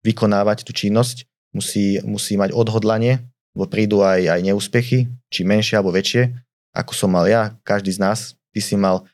vykonávať 0.05 0.61
tú 0.61 0.77
činnosť, 0.77 1.25
musí, 1.57 1.97
musí 2.05 2.37
mať 2.37 2.53
odhodlanie, 2.53 3.25
lebo 3.57 3.65
prídu 3.65 4.05
aj, 4.05 4.29
aj 4.29 4.41
neúspechy, 4.45 5.09
či 5.33 5.41
menšie 5.41 5.77
alebo 5.81 5.93
väčšie, 5.93 6.29
ako 6.73 6.93
som 6.93 7.09
mal 7.09 7.25
ja, 7.25 7.57
každý 7.65 7.97
z 7.97 7.99
nás, 8.05 8.19
ty 8.53 8.61
si 8.61 8.77
mal 8.77 9.09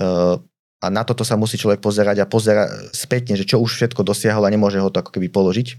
uh, 0.00 0.40
a 0.80 0.88
na 0.88 1.04
toto 1.04 1.22
sa 1.28 1.36
musí 1.36 1.60
človek 1.60 1.84
pozerať 1.84 2.24
a 2.24 2.30
pozerať 2.30 2.92
spätne, 2.96 3.36
že 3.36 3.44
čo 3.44 3.60
už 3.60 3.76
všetko 3.76 4.00
dosiahol 4.00 4.48
a 4.48 4.52
nemôže 4.52 4.80
ho 4.80 4.88
to 4.88 5.00
ako 5.00 5.12
keby 5.12 5.28
položiť 5.28 5.76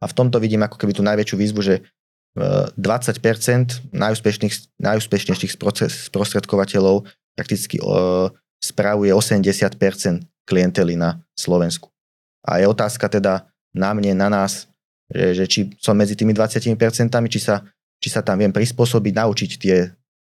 a 0.00 0.04
v 0.08 0.16
tomto 0.16 0.40
vidím 0.40 0.64
ako 0.64 0.80
keby 0.80 0.96
tú 0.96 1.04
najväčšiu 1.04 1.36
výzvu, 1.36 1.60
že 1.60 1.74
20% 2.36 2.80
e, 2.80 3.64
najúspešnejších, 3.92 4.80
najúspešnejších 4.80 5.52
sprostredkovateľov 6.08 7.04
prakticky 7.36 7.76
spravuje 8.60 9.12
80% 9.12 9.76
klientely 10.48 10.96
na 10.96 11.20
Slovensku. 11.36 11.92
A 12.44 12.58
je 12.58 12.66
otázka 12.66 13.12
teda 13.12 13.44
na 13.76 13.92
mne, 13.92 14.16
na 14.16 14.32
nás, 14.32 14.66
že, 15.12 15.36
že 15.36 15.44
či 15.46 15.60
som 15.76 15.92
medzi 15.92 16.16
tými 16.16 16.32
20%, 16.32 16.72
či 17.28 17.40
sa, 17.40 17.66
či 18.00 18.08
sa 18.08 18.24
tam 18.24 18.40
viem 18.40 18.50
prispôsobiť, 18.50 19.12
naučiť 19.14 19.50
tie, 19.60 19.76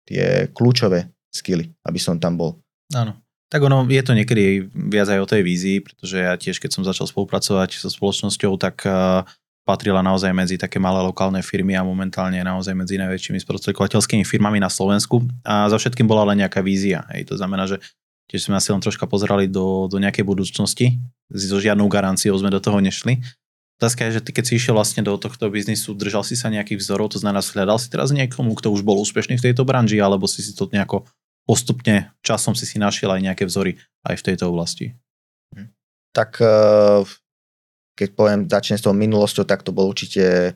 tie 0.06 0.24
kľúčové 0.54 1.10
skily, 1.34 1.74
aby 1.82 1.98
som 1.98 2.16
tam 2.22 2.38
bol. 2.38 2.54
Áno. 2.94 3.18
Tak 3.46 3.62
ono, 3.62 3.86
je 3.86 4.02
to 4.02 4.12
niekedy 4.12 4.66
viac 4.74 5.06
aj 5.06 5.22
o 5.22 5.30
tej 5.30 5.46
vízii, 5.46 5.78
pretože 5.78 6.16
ja 6.18 6.34
tiež, 6.34 6.58
keď 6.58 6.70
som 6.74 6.82
začal 6.82 7.06
spolupracovať 7.06 7.78
so 7.78 7.86
spoločnosťou, 7.86 8.58
tak 8.58 8.82
uh, 8.82 9.22
patrila 9.62 10.02
naozaj 10.02 10.34
medzi 10.34 10.58
také 10.58 10.82
malé 10.82 10.98
lokálne 11.02 11.42
firmy 11.46 11.78
a 11.78 11.86
momentálne 11.86 12.42
naozaj 12.42 12.74
medzi 12.74 12.98
najväčšími 12.98 13.38
sprostredkovateľskými 13.42 14.26
firmami 14.26 14.58
na 14.58 14.70
Slovensku. 14.70 15.22
A 15.46 15.70
za 15.70 15.78
všetkým 15.78 16.10
bola 16.10 16.26
len 16.30 16.42
nejaká 16.42 16.58
vízia. 16.62 17.06
Hej. 17.14 17.30
To 17.30 17.38
znamená, 17.38 17.70
že 17.70 17.78
tiež 18.30 18.50
sme 18.50 18.58
asi 18.58 18.74
len 18.74 18.82
troška 18.82 19.06
pozerali 19.06 19.46
do, 19.50 19.86
do 19.86 19.98
nejakej 19.98 20.26
budúcnosti. 20.26 20.98
So 21.30 21.62
žiadnou 21.62 21.86
garanciou 21.86 22.34
sme 22.38 22.50
do 22.50 22.58
toho 22.58 22.82
nešli. 22.82 23.22
Otázka 23.76 24.08
je, 24.08 24.18
že 24.18 24.24
ty 24.24 24.30
keď 24.32 24.44
si 24.48 24.52
išiel 24.56 24.72
vlastne 24.72 25.04
do 25.04 25.12
tohto 25.20 25.52
biznisu, 25.52 25.92
držal 25.92 26.24
si 26.24 26.32
sa 26.32 26.48
nejakých 26.48 26.80
vzorov, 26.80 27.12
to 27.12 27.20
znamená, 27.20 27.44
hľadal 27.44 27.76
si 27.76 27.92
teraz 27.92 28.08
niekomu, 28.08 28.56
kto 28.56 28.72
už 28.72 28.80
bol 28.80 28.96
úspešný 29.04 29.36
v 29.36 29.52
tejto 29.52 29.68
branži, 29.68 30.00
alebo 30.00 30.24
si 30.24 30.40
si 30.40 30.56
to 30.56 30.64
nejako 30.72 31.04
postupne 31.46 32.10
časom 32.26 32.58
si 32.58 32.66
si 32.66 32.76
našiel 32.76 33.14
aj 33.14 33.22
nejaké 33.22 33.44
vzory 33.46 33.78
aj 34.02 34.18
v 34.18 34.26
tejto 34.26 34.50
oblasti? 34.50 34.92
Tak 36.10 36.42
uh, 36.42 37.06
keď 37.96 38.08
poviem, 38.12 38.40
začnem 38.44 38.76
s 38.76 38.84
tou 38.84 38.92
minulosťou, 38.92 39.48
tak 39.48 39.64
to 39.64 39.72
bol 39.72 39.88
určite 39.88 40.52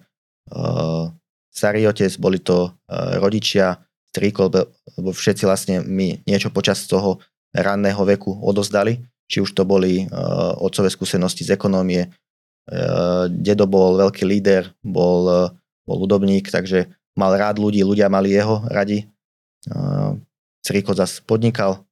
uh, 0.51 1.05
starý 1.49 1.89
otec, 1.89 2.13
boli 2.21 2.43
to 2.43 2.69
uh, 2.69 3.17
rodičia, 3.23 3.81
strýko, 4.11 4.51
lebo 4.99 5.15
všetci 5.15 5.47
vlastne 5.47 5.87
mi 5.87 6.19
niečo 6.27 6.51
počas 6.51 6.83
toho 6.91 7.23
ranného 7.55 8.03
veku 8.03 8.35
odozdali, 8.43 8.99
či 9.31 9.39
už 9.39 9.55
to 9.55 9.63
boli 9.63 10.05
uh, 10.11 10.59
otcové 10.59 10.91
skúsenosti 10.91 11.47
z 11.47 11.55
ekonómie, 11.55 12.11
uh, 12.11 13.31
dedo 13.31 13.71
bol 13.71 13.95
veľký 13.95 14.27
líder, 14.27 14.75
bol, 14.83 15.21
uh, 15.31 15.49
bol 15.87 15.97
ľudobník, 16.03 16.51
takže 16.51 16.91
mal 17.15 17.39
rád 17.39 17.63
ľudí, 17.63 17.87
ľudia 17.87 18.11
mali 18.11 18.35
jeho 18.35 18.67
radi. 18.67 19.07
Uh, 19.71 20.19
Strýko 20.61 20.93
zase 20.97 21.25
podnikal. 21.25 21.85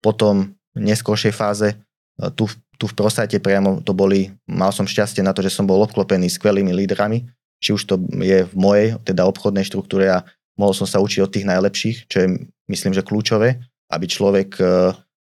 Potom 0.00 0.54
v 0.76 0.80
neskôršej 0.80 1.34
fáze, 1.34 1.68
uh, 1.74 2.30
tu 2.32 2.48
tu 2.80 2.88
v 2.88 2.96
prostate 2.96 3.36
priamo 3.36 3.84
to 3.84 3.92
boli, 3.92 4.32
mal 4.48 4.72
som 4.72 4.88
šťastie 4.88 5.20
na 5.20 5.36
to, 5.36 5.44
že 5.44 5.52
som 5.52 5.68
bol 5.68 5.84
obklopený 5.84 6.32
skvelými 6.32 6.72
lídrami, 6.72 7.28
či 7.60 7.76
už 7.76 7.84
to 7.84 8.00
je 8.24 8.48
v 8.48 8.54
mojej, 8.56 8.96
teda 9.04 9.28
obchodnej 9.28 9.68
štruktúre 9.68 10.08
a 10.08 10.24
mohol 10.56 10.72
som 10.72 10.88
sa 10.88 10.96
učiť 10.96 11.20
od 11.20 11.28
tých 11.28 11.44
najlepších, 11.44 12.08
čo 12.08 12.16
je 12.24 12.28
myslím, 12.72 12.96
že 12.96 13.04
kľúčové, 13.04 13.60
aby 13.92 14.06
človek 14.08 14.56
e, 14.56 14.64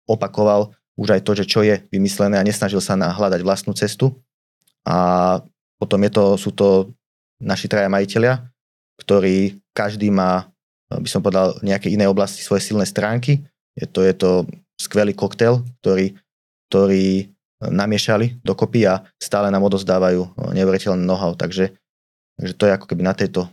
opakoval 0.07 0.71
už 0.95 1.19
aj 1.19 1.21
to, 1.27 1.33
že 1.35 1.45
čo 1.51 1.67
je 1.67 1.83
vymyslené 1.91 2.39
a 2.39 2.47
nesnažil 2.47 2.79
sa 2.79 2.95
hľadať 2.95 3.43
vlastnú 3.43 3.75
cestu. 3.75 4.15
A 4.87 5.43
potom 5.83 5.99
je 6.07 6.11
to, 6.15 6.25
sú 6.39 6.55
to 6.55 6.95
naši 7.43 7.67
traja 7.67 7.91
majiteľia, 7.91 8.47
ktorí 9.03 9.59
každý 9.75 10.15
má, 10.15 10.50
by 10.91 11.07
som 11.07 11.23
povedal, 11.23 11.55
nejaké 11.63 11.87
iné 11.87 12.11
oblasti 12.11 12.43
svoje 12.43 12.67
silné 12.67 12.83
stránky. 12.83 13.47
Je 13.79 13.87
to, 13.87 14.03
je 14.03 14.15
to 14.15 14.31
skvelý 14.75 15.15
koktail, 15.15 15.63
ktorý, 15.81 16.19
ktorý 16.67 17.31
namiešali 17.63 18.43
dokopy 18.43 18.91
a 18.91 19.07
stále 19.23 19.53
nám 19.53 19.63
odozdávajú 19.71 20.51
neuveriteľné 20.57 21.05
know-how. 21.07 21.39
Takže, 21.39 21.71
takže 22.41 22.55
to 22.59 22.65
je 22.67 22.75
ako 22.75 22.87
keby 22.91 23.03
na 23.07 23.15
tejto, 23.15 23.47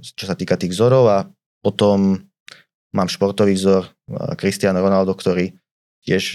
čo 0.00 0.24
sa 0.26 0.34
týka 0.34 0.58
tých 0.58 0.74
vzorov 0.74 1.04
a 1.06 1.18
potom 1.62 2.18
mám 2.90 3.06
športový 3.06 3.54
vzor 3.54 3.86
Cristiano 4.40 4.82
Ronaldo, 4.82 5.14
ktorý 5.14 5.54
tiež 6.02 6.34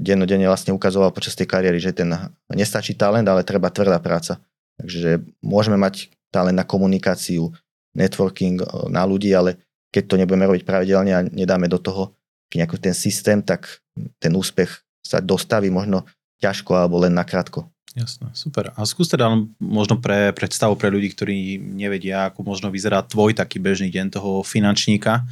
dennodenne 0.00 0.48
vlastne 0.48 0.72
ukazoval 0.72 1.12
počas 1.12 1.36
tej 1.36 1.44
kariéry, 1.44 1.76
že 1.76 1.92
ten 1.92 2.08
nestačí 2.48 2.96
talent, 2.96 3.28
ale 3.28 3.44
treba 3.44 3.68
tvrdá 3.68 4.00
práca. 4.00 4.40
Takže 4.80 5.20
môžeme 5.44 5.76
mať 5.76 6.08
talent 6.32 6.56
na 6.56 6.64
komunikáciu, 6.64 7.52
networking 7.92 8.64
na 8.88 9.04
ľudí, 9.04 9.30
ale 9.36 9.60
keď 9.94 10.02
to 10.10 10.18
nebudeme 10.18 10.50
robiť 10.50 10.66
pravidelne 10.66 11.12
a 11.14 11.22
nedáme 11.22 11.70
do 11.70 11.78
toho 11.78 12.10
nejaký 12.54 12.78
ten 12.82 12.94
systém, 12.94 13.42
tak 13.42 13.82
ten 14.18 14.34
úspech 14.34 14.82
sa 15.02 15.22
dostaví 15.22 15.70
možno 15.70 16.06
ťažko 16.42 16.74
alebo 16.74 17.02
len 17.02 17.14
nakrátko. 17.14 17.70
Jasné, 17.94 18.34
super. 18.34 18.74
A 18.74 18.82
skús 18.82 19.06
teda 19.06 19.30
možno 19.62 20.02
pre 20.02 20.34
predstavu 20.34 20.74
pre 20.74 20.90
ľudí, 20.90 21.14
ktorí 21.14 21.62
nevedia, 21.62 22.26
ako 22.26 22.42
možno 22.42 22.66
vyzerá 22.74 23.06
tvoj 23.06 23.38
taký 23.38 23.62
bežný 23.62 23.86
deň 23.86 24.18
toho 24.18 24.42
finančníka, 24.42 25.22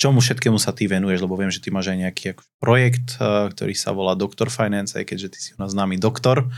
čomu 0.00 0.24
všetkému 0.24 0.56
sa 0.56 0.72
ty 0.72 0.88
venuješ, 0.88 1.20
lebo 1.20 1.36
viem, 1.36 1.52
že 1.52 1.60
ty 1.60 1.68
máš 1.68 1.92
aj 1.92 1.98
nejaký 2.00 2.26
projekt, 2.56 3.20
eh, 3.20 3.52
ktorý 3.52 3.76
sa 3.76 3.92
volá 3.92 4.16
Doktor 4.16 4.48
Finance, 4.48 4.96
aj 4.96 5.12
keďže 5.12 5.28
ty 5.28 5.38
si 5.44 5.50
u 5.52 5.60
nás 5.60 5.76
známy 5.76 6.00
doktor 6.00 6.48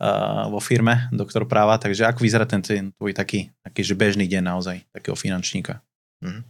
uh, 0.00 0.48
vo 0.48 0.60
firme, 0.64 1.12
doktor 1.12 1.44
práva, 1.44 1.76
takže 1.76 2.08
ako 2.08 2.24
vyzerá 2.24 2.48
ten, 2.48 2.64
ten 2.64 2.92
tvoj 2.96 3.12
taký, 3.12 3.52
taký 3.64 3.80
že 3.84 3.94
bežný 3.96 4.24
deň 4.28 4.42
naozaj, 4.48 4.76
takého 4.96 5.16
finančníka? 5.16 5.84
Mm. 6.24 6.44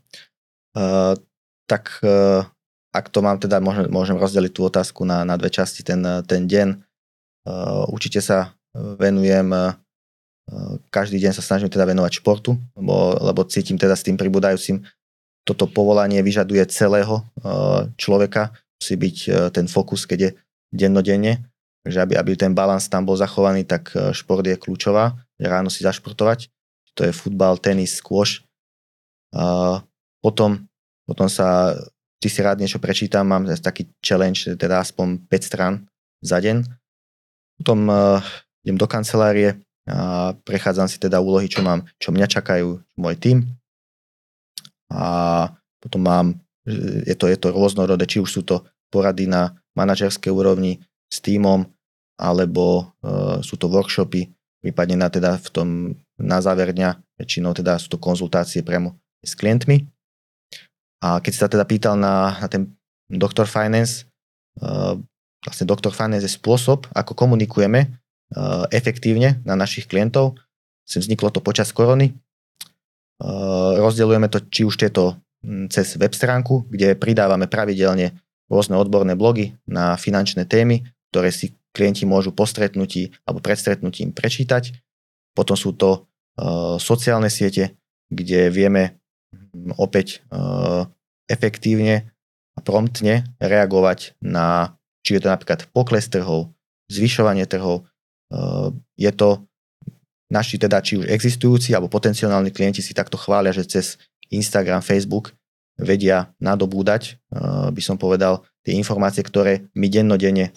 Uh, 0.76 1.16
tak 1.64 2.04
uh, 2.04 2.44
ak 2.92 3.08
to 3.08 3.24
mám 3.24 3.40
teda, 3.40 3.64
môžem, 3.64 3.88
môžem 3.88 4.20
rozdeliť 4.20 4.52
tú 4.52 4.68
otázku 4.68 5.08
na, 5.08 5.24
na 5.24 5.40
dve 5.40 5.48
časti, 5.48 5.80
ten, 5.80 6.04
ten 6.28 6.44
deň. 6.44 6.68
Uh, 7.48 7.88
určite 7.88 8.20
sa 8.20 8.52
venujem, 8.76 9.48
každý 10.94 11.18
deň 11.18 11.32
sa 11.34 11.42
snažím 11.42 11.66
teda 11.66 11.88
venovať 11.88 12.22
športu, 12.22 12.54
lebo, 12.78 13.18
lebo 13.18 13.40
cítim 13.50 13.74
teda 13.74 13.98
s 13.98 14.06
tým 14.06 14.14
pribúdajúcim. 14.14 14.84
Toto 15.46 15.66
povolanie 15.66 16.22
vyžaduje 16.22 16.62
celého 16.70 17.22
eh, 17.22 17.90
človeka, 17.98 18.54
musí 18.78 18.94
byť 18.94 19.16
eh, 19.26 19.34
ten 19.50 19.66
fokus, 19.66 20.06
keď 20.06 20.18
je 20.18 20.30
dennodenne, 20.74 21.46
že 21.86 22.02
aby, 22.02 22.18
aby 22.18 22.34
ten 22.34 22.54
balans 22.54 22.90
tam 22.90 23.06
bol 23.06 23.18
zachovaný, 23.18 23.66
tak 23.66 23.90
eh, 23.94 24.14
šport 24.14 24.46
je 24.46 24.58
kľúčová, 24.58 25.18
ráno 25.42 25.70
si 25.70 25.82
zašportovať, 25.82 26.50
to 26.94 27.06
je 27.06 27.12
futbal, 27.12 27.58
tenis, 27.58 27.98
squash. 27.98 28.40
Potom, 30.26 30.66
potom 31.06 31.30
sa, 31.30 31.78
ty 32.18 32.26
si 32.26 32.42
rád 32.42 32.58
niečo 32.58 32.82
prečítam, 32.82 33.30
mám 33.30 33.46
taký 33.46 33.86
challenge, 34.02 34.58
teda 34.58 34.82
aspoň 34.82 35.30
5 35.30 35.38
strán 35.46 35.86
za 36.18 36.42
deň. 36.42 36.66
Potom 37.62 37.86
idem 38.66 38.74
do 38.74 38.90
kancelárie 38.90 39.62
a 39.86 40.34
prechádzam 40.42 40.90
si 40.90 40.98
teda 40.98 41.22
úlohy, 41.22 41.46
čo 41.46 41.62
mám, 41.62 41.86
čo 42.02 42.10
mňa 42.10 42.26
čakajú, 42.26 42.82
môj 42.98 43.14
tým, 43.22 43.46
a 44.90 45.06
potom 45.82 46.02
mám, 46.02 46.26
je 47.06 47.14
to, 47.18 47.26
je 47.26 47.38
to 47.38 47.50
rôznorodé, 47.50 48.06
či 48.06 48.22
už 48.22 48.30
sú 48.30 48.42
to 48.46 48.62
porady 48.90 49.26
na 49.26 49.54
manažerskej 49.74 50.30
úrovni 50.30 50.82
s 51.10 51.18
týmom, 51.22 51.66
alebo 52.16 52.96
uh, 53.02 53.42
sú 53.42 53.58
to 53.58 53.68
workshopy, 53.68 54.30
prípadne 54.62 54.96
na, 54.96 55.08
teda 55.10 55.36
v 55.36 55.48
tom, 55.52 55.68
na 56.16 56.38
záver 56.40 56.72
dňa, 56.72 57.18
väčšinou 57.18 57.52
teda 57.52 57.76
sú 57.76 57.92
to 57.92 57.98
konzultácie 58.00 58.62
priamo 58.64 58.96
s 59.20 59.36
klientmi. 59.36 59.84
A 61.04 61.20
keď 61.20 61.32
sa 61.34 61.46
teda 61.46 61.64
pýtal 61.68 61.98
na, 61.98 62.36
na 62.40 62.48
ten 62.48 62.72
Doktor 63.06 63.46
Finance, 63.46 64.08
uh, 64.62 64.96
vlastne 65.44 65.66
Doktor 65.68 65.92
Finance 65.92 66.24
je 66.24 66.32
spôsob, 66.32 66.88
ako 66.96 67.12
komunikujeme 67.14 67.86
uh, 67.86 68.64
efektívne 68.72 69.38
na 69.44 69.54
našich 69.54 69.86
klientov. 69.86 70.38
Sem 70.86 71.02
vzniklo 71.02 71.30
to 71.30 71.42
počas 71.44 71.70
korony, 71.70 72.14
Eh, 73.16 73.72
rozdeľujeme 73.80 74.28
to 74.28 74.44
či 74.52 74.68
už 74.68 74.76
tieto 74.76 75.16
hm, 75.40 75.72
cez 75.72 75.96
web 75.96 76.12
stránku, 76.12 76.68
kde 76.68 77.00
pridávame 77.00 77.48
pravidelne 77.48 78.12
rôzne 78.52 78.76
odborné 78.76 79.16
blogy 79.16 79.56
na 79.64 79.96
finančné 79.96 80.44
témy, 80.44 80.84
ktoré 81.08 81.32
si 81.32 81.56
klienti 81.72 82.04
môžu 82.04 82.36
po 82.36 82.44
stretnutí 82.44 83.16
alebo 83.24 83.40
pred 83.40 83.56
stretnutím 83.56 84.12
prečítať. 84.12 84.76
Potom 85.32 85.56
sú 85.56 85.76
to 85.76 86.08
uh, 86.40 86.80
sociálne 86.80 87.28
siete, 87.28 87.76
kde 88.08 88.48
vieme 88.48 88.96
opäť 89.76 90.22
uh, 90.30 90.88
efektívne 91.26 92.10
a 92.56 92.60
promptne 92.62 93.26
reagovať 93.42 94.16
na, 94.22 94.78
či 95.04 95.18
je 95.18 95.20
to 95.22 95.28
napríklad 95.28 95.68
pokles 95.70 96.08
trhov, 96.08 96.52
zvyšovanie 96.88 97.44
trhov. 97.44 97.84
Uh, 98.32 98.72
je 98.96 99.10
to 99.12 99.44
naši 100.32 100.58
teda 100.58 100.82
či 100.82 100.98
už 100.98 101.06
existujúci 101.06 101.70
alebo 101.74 101.92
potenciálni 101.92 102.50
klienti 102.50 102.82
si 102.82 102.96
takto 102.96 103.14
chvália, 103.18 103.54
že 103.54 103.66
cez 103.66 103.86
Instagram, 104.32 104.82
Facebook 104.82 105.34
vedia 105.76 106.32
nadobúdať, 106.42 107.20
uh, 107.30 107.68
by 107.70 107.82
som 107.84 108.00
povedal, 108.00 108.42
tie 108.66 108.74
informácie, 108.74 109.22
ktoré 109.22 109.68
my 109.76 109.86
dennodenne 109.86 110.50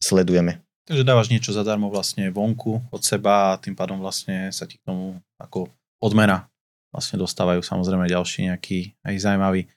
sledujeme. 0.00 0.64
Takže 0.88 1.06
dávaš 1.06 1.30
niečo 1.30 1.54
zadarmo 1.54 1.86
vlastne 1.86 2.32
vonku 2.34 2.82
od 2.90 3.02
seba 3.04 3.54
a 3.54 3.58
tým 3.62 3.78
pádom 3.78 4.02
vlastne 4.02 4.50
sa 4.50 4.66
ti 4.66 4.74
k 4.80 4.86
tomu 4.90 5.22
ako 5.38 5.70
odmena 6.02 6.50
vlastne 6.90 7.16
dostávajú 7.22 7.62
samozrejme 7.62 8.10
ďalší 8.10 8.50
nejaký 8.50 8.98
aj 9.06 9.14
zaujímavý, 9.22 9.70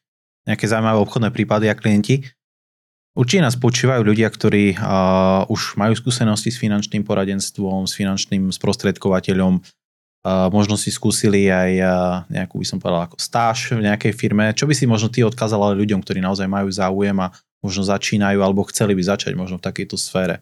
nejaké 0.49 0.65
zaujímavé 0.65 0.97
obchodné 1.01 1.29
prípady 1.29 1.69
a 1.69 1.77
klienti. 1.77 2.25
Určite 3.13 3.45
nás 3.45 3.53
počívajú 3.53 4.01
ľudia, 4.01 4.25
ktorí 4.25 4.73
uh, 4.73 5.45
už 5.45 5.77
majú 5.77 5.93
skúsenosti 5.93 6.49
s 6.49 6.57
finančným 6.57 7.05
poradenstvom, 7.05 7.85
s 7.85 7.93
finančným 7.93 8.49
sprostredkovateľom, 8.49 9.61
uh, 9.61 10.49
možno 10.49 10.73
si 10.81 10.89
skúsili 10.89 11.45
aj 11.45 11.71
uh, 11.77 11.93
nejakú, 12.33 12.57
by 12.57 12.65
som 12.65 12.81
povedal, 12.81 13.05
ako 13.05 13.21
stáž 13.21 13.77
v 13.77 13.85
nejakej 13.85 14.17
firme. 14.17 14.49
Čo 14.57 14.65
by 14.65 14.73
si 14.73 14.89
možno 14.89 15.13
ty 15.13 15.21
odkázal 15.21 15.61
ale 15.61 15.77
ľuďom, 15.85 16.01
ktorí 16.01 16.25
naozaj 16.25 16.49
majú 16.49 16.73
záujem 16.73 17.13
a 17.21 17.29
možno 17.61 17.85
začínajú 17.85 18.41
alebo 18.41 18.65
chceli 18.73 18.97
by 18.97 19.05
začať 19.05 19.37
možno 19.37 19.61
v 19.61 19.65
takejto 19.69 19.93
sfére? 19.93 20.41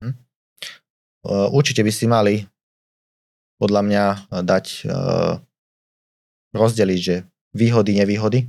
Hm. 0.00 0.16
Uh, 1.28 1.52
určite 1.52 1.84
by 1.84 1.92
si 1.92 2.08
mali 2.08 2.48
podľa 3.60 3.84
mňa 3.84 4.04
dať 4.48 4.66
uh, 4.88 5.36
rozdeliť, 6.54 7.00
že 7.00 7.16
výhody, 7.54 7.98
nevýhody. 7.98 8.46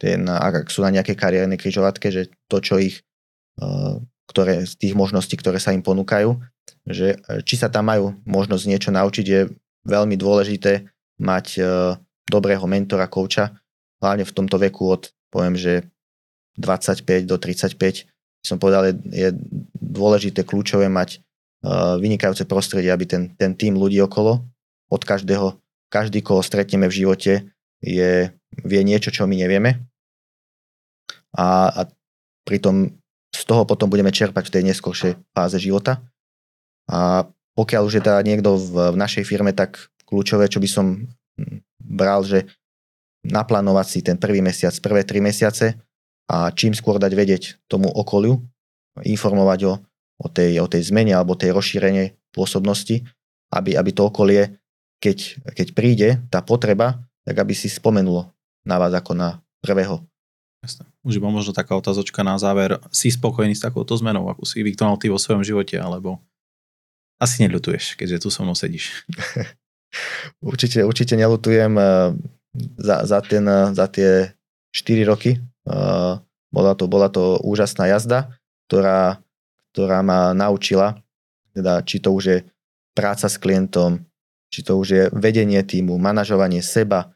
Ten, 0.00 0.24
ak 0.28 0.72
sú 0.72 0.80
na 0.80 0.92
nejaké 0.92 1.12
kariérnej 1.12 1.60
križovatke, 1.60 2.08
že 2.08 2.32
to, 2.48 2.64
čo 2.64 2.80
ich, 2.80 3.04
eh, 3.60 3.94
ktoré 4.28 4.64
z 4.64 4.74
tých 4.80 4.94
možností, 4.96 5.36
ktoré 5.36 5.60
sa 5.60 5.76
im 5.76 5.84
ponúkajú, 5.84 6.40
že 6.88 7.20
eh, 7.20 7.40
či 7.44 7.60
sa 7.60 7.68
tam 7.68 7.92
majú 7.92 8.16
možnosť 8.24 8.64
niečo 8.68 8.90
naučiť, 8.92 9.26
je 9.26 9.40
veľmi 9.84 10.16
dôležité 10.16 10.88
mať 11.20 11.46
eh, 11.60 11.64
dobrého 12.28 12.64
mentora, 12.64 13.10
kouča, 13.10 13.52
hlavne 14.00 14.24
v 14.24 14.34
tomto 14.34 14.56
veku 14.56 14.88
od, 14.88 15.12
poviem, 15.28 15.56
že 15.60 15.84
25 16.56 17.28
do 17.28 17.36
35, 17.36 18.08
som 18.40 18.56
povedal, 18.56 18.88
je, 18.88 18.94
je 19.12 19.28
dôležité, 19.76 20.48
kľúčové 20.48 20.88
mať 20.88 21.20
vynikajúce 22.00 22.48
prostredie, 22.48 22.88
aby 22.88 23.04
ten, 23.04 23.22
ten 23.36 23.52
tým 23.52 23.76
ľudí 23.76 24.00
okolo, 24.00 24.40
od 24.88 25.02
každého, 25.04 25.59
každý, 25.90 26.22
koho 26.22 26.40
stretneme 26.40 26.86
v 26.86 27.04
živote, 27.04 27.32
je, 27.82 28.30
vie 28.62 28.80
niečo, 28.86 29.10
čo 29.10 29.26
my 29.26 29.34
nevieme 29.34 29.90
a, 31.34 31.70
a 31.70 31.80
pritom 32.46 32.90
z 33.30 33.42
toho 33.46 33.62
potom 33.62 33.86
budeme 33.86 34.10
čerpať 34.10 34.50
v 34.50 34.54
tej 34.58 34.62
neskôršej 34.74 35.12
fáze 35.30 35.58
života. 35.62 36.02
A 36.90 37.30
pokiaľ 37.54 37.82
už 37.86 38.00
je 38.00 38.04
teda 38.04 38.18
niekto 38.26 38.58
v, 38.58 38.94
v 38.94 38.96
našej 38.98 39.22
firme, 39.22 39.54
tak 39.54 39.90
kľúčové, 40.06 40.50
čo 40.50 40.58
by 40.58 40.68
som 40.68 40.86
hm, 41.38 41.62
bral, 41.78 42.26
že 42.26 42.50
naplánovať 43.22 43.86
si 43.86 43.98
ten 44.02 44.16
prvý 44.18 44.42
mesiac, 44.42 44.74
prvé 44.80 45.06
tri 45.06 45.22
mesiace 45.22 45.78
a 46.26 46.50
čím 46.50 46.74
skôr 46.74 46.98
dať 46.98 47.12
vedieť 47.14 47.42
tomu 47.68 47.86
okoliu, 47.86 48.40
informovať 49.04 49.60
o, 49.70 49.74
o, 50.24 50.26
tej, 50.26 50.58
o 50.58 50.66
tej 50.66 50.88
zmene 50.88 51.14
alebo 51.14 51.38
tej 51.38 51.52
rozšírenie 51.52 52.16
pôsobnosti, 52.32 53.06
aby, 53.52 53.76
aby 53.76 53.90
to 53.92 54.08
okolie, 54.08 54.56
keď, 55.00 55.48
keď 55.56 55.68
príde 55.72 56.08
tá 56.28 56.44
potreba, 56.44 57.00
tak 57.24 57.40
aby 57.40 57.56
si 57.56 57.72
spomenulo 57.72 58.30
na 58.62 58.76
vás 58.76 58.92
ako 58.92 59.16
na 59.16 59.40
prvého 59.64 60.04
Jasne. 60.60 60.84
Už 61.00 61.16
iba 61.16 61.32
možno 61.32 61.56
taká 61.56 61.72
otázočka 61.72 62.20
na 62.20 62.36
záver. 62.36 62.76
Si 62.92 63.08
spokojný 63.08 63.56
s 63.56 63.64
takouto 63.64 63.96
zmenou, 63.96 64.28
ako 64.28 64.44
si 64.44 64.60
vykonal 64.60 65.00
ty 65.00 65.08
vo 65.08 65.16
svojom 65.16 65.40
živote, 65.40 65.80
alebo 65.80 66.20
asi 67.16 67.44
neľutuješ, 67.48 67.96
keďže 67.96 68.24
tu 68.24 68.28
so 68.28 68.44
mnou 68.44 68.52
sedíš? 68.52 69.08
určite, 70.44 70.84
určite 70.84 71.16
neľutujem. 71.16 71.72
Eh, 71.80 72.08
za, 72.76 73.08
za, 73.08 73.18
ten, 73.24 73.44
eh, 73.48 73.72
za 73.72 73.88
tie 73.88 74.36
4 74.76 75.08
roky 75.08 75.40
bola 75.64 76.24
bola 76.50 76.72
to, 76.74 76.84
bola 76.90 77.08
to 77.08 77.38
úžasná 77.46 77.86
jazda, 77.86 78.34
ktorá, 78.66 79.22
ktorá 79.70 80.02
ma 80.02 80.34
naučila, 80.34 80.98
teda 81.54 81.86
či 81.86 82.02
to 82.02 82.10
už 82.10 82.24
je 82.26 82.38
práca 82.90 83.30
s 83.30 83.38
klientom, 83.38 84.02
či 84.50 84.66
to 84.66 84.76
už 84.76 84.88
je 84.90 85.02
vedenie 85.14 85.62
týmu, 85.62 85.96
manažovanie 85.96 86.60
seba. 86.60 87.14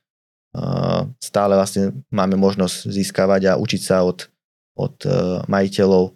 Stále 1.18 1.58
vlastne 1.58 2.06
máme 2.14 2.38
možnosť 2.38 2.86
získavať 2.86 3.42
a 3.50 3.58
učiť 3.58 3.82
sa 3.82 4.06
od, 4.06 4.30
od 4.78 4.94
e, 5.02 5.10
majiteľov 5.50 6.04
e, 6.06 6.12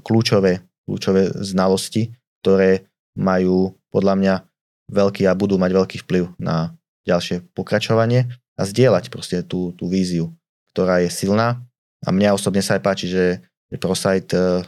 kľúčové, 0.00 0.64
kľúčové 0.88 1.28
znalosti, 1.44 2.08
ktoré 2.40 2.88
majú 3.12 3.76
podľa 3.92 4.14
mňa 4.16 4.34
veľký 4.88 5.28
a 5.28 5.36
budú 5.36 5.60
mať 5.60 5.76
veľký 5.76 5.96
vplyv 6.08 6.40
na 6.40 6.72
ďalšie 7.04 7.52
pokračovanie 7.52 8.32
a 8.56 8.62
zdieľať 8.64 9.12
proste 9.12 9.44
tú, 9.44 9.76
tú 9.76 9.92
víziu, 9.92 10.32
ktorá 10.72 11.04
je 11.04 11.12
silná. 11.12 11.60
A 12.00 12.08
mňa 12.16 12.32
osobne 12.32 12.64
sa 12.64 12.80
aj 12.80 12.82
páči, 12.82 13.12
že, 13.12 13.44
že 13.68 13.76
ProSite 13.76 14.64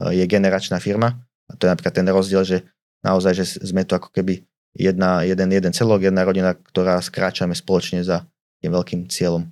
je 0.00 0.24
generačná 0.30 0.78
firma 0.78 1.18
a 1.50 1.58
to 1.58 1.66
je 1.66 1.72
napríklad 1.74 1.94
ten 1.98 2.06
rozdiel, 2.06 2.46
že 2.46 2.62
naozaj, 3.02 3.32
že 3.34 3.44
sme 3.58 3.82
to 3.82 3.98
ako 3.98 4.14
keby 4.14 4.46
jedna, 4.74 5.22
jeden, 5.26 5.50
jeden 5.50 5.72
celok, 5.72 6.06
jedna 6.06 6.22
rodina, 6.22 6.54
ktorá 6.54 7.02
skráčame 7.02 7.54
spoločne 7.54 8.04
za 8.06 8.26
tým 8.62 8.70
veľkým 8.74 9.00
cieľom. 9.10 9.50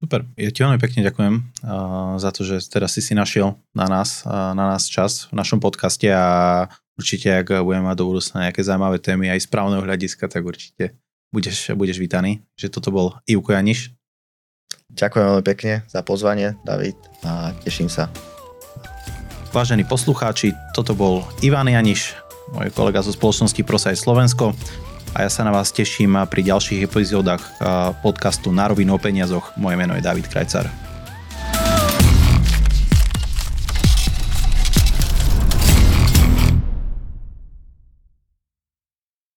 Super, 0.00 0.24
ja 0.40 0.48
ti 0.48 0.64
veľmi 0.64 0.80
pekne 0.80 1.04
ďakujem 1.04 1.34
uh, 1.60 2.16
za 2.16 2.32
to, 2.32 2.40
že 2.40 2.64
teraz 2.72 2.96
si 2.96 3.04
si 3.04 3.12
našiel 3.12 3.60
na 3.76 3.84
nás, 3.84 4.24
uh, 4.24 4.56
na 4.56 4.72
nás 4.72 4.88
čas 4.88 5.28
v 5.28 5.36
našom 5.36 5.60
podcaste 5.60 6.08
a 6.08 6.72
určite, 6.96 7.28
ak 7.28 7.60
budeme 7.60 7.84
mať 7.84 8.00
do 8.00 8.08
budúcna 8.08 8.48
nejaké 8.48 8.64
zaujímavé 8.64 8.96
témy 8.96 9.28
aj 9.28 9.44
z 9.44 9.48
právneho 9.52 9.84
hľadiska, 9.84 10.24
tak 10.24 10.40
určite 10.40 10.96
budeš, 11.28 11.76
budeš 11.76 12.00
vítaný. 12.00 12.40
Že 12.56 12.80
toto 12.80 12.88
bol 12.88 13.06
Ivko 13.28 13.52
Janiš. 13.52 13.92
Ďakujem 14.88 15.24
veľmi 15.36 15.44
pekne 15.44 15.72
za 15.84 16.00
pozvanie, 16.00 16.56
David, 16.64 16.96
a 17.20 17.52
teším 17.60 17.92
sa. 17.92 18.08
Vážení 19.52 19.84
poslucháči, 19.84 20.56
toto 20.72 20.96
bol 20.96 21.28
Ivan 21.44 21.68
Janiš, 21.68 22.16
môj 22.54 22.68
kolega 22.74 23.02
zo 23.02 23.14
spoločnosti 23.14 23.62
Prosaj 23.62 23.98
Slovensko 23.98 24.52
a 25.14 25.26
ja 25.26 25.30
sa 25.30 25.42
na 25.42 25.50
vás 25.50 25.74
teším 25.74 26.14
pri 26.30 26.46
ďalších 26.46 26.86
epizódach 26.86 27.42
podcastu 28.02 28.54
Na 28.54 28.70
rovinu 28.70 28.94
o 28.94 29.02
peniazoch. 29.02 29.50
Moje 29.58 29.74
meno 29.74 29.98
je 29.98 30.06
David 30.06 30.30
Krajcar. 30.30 30.89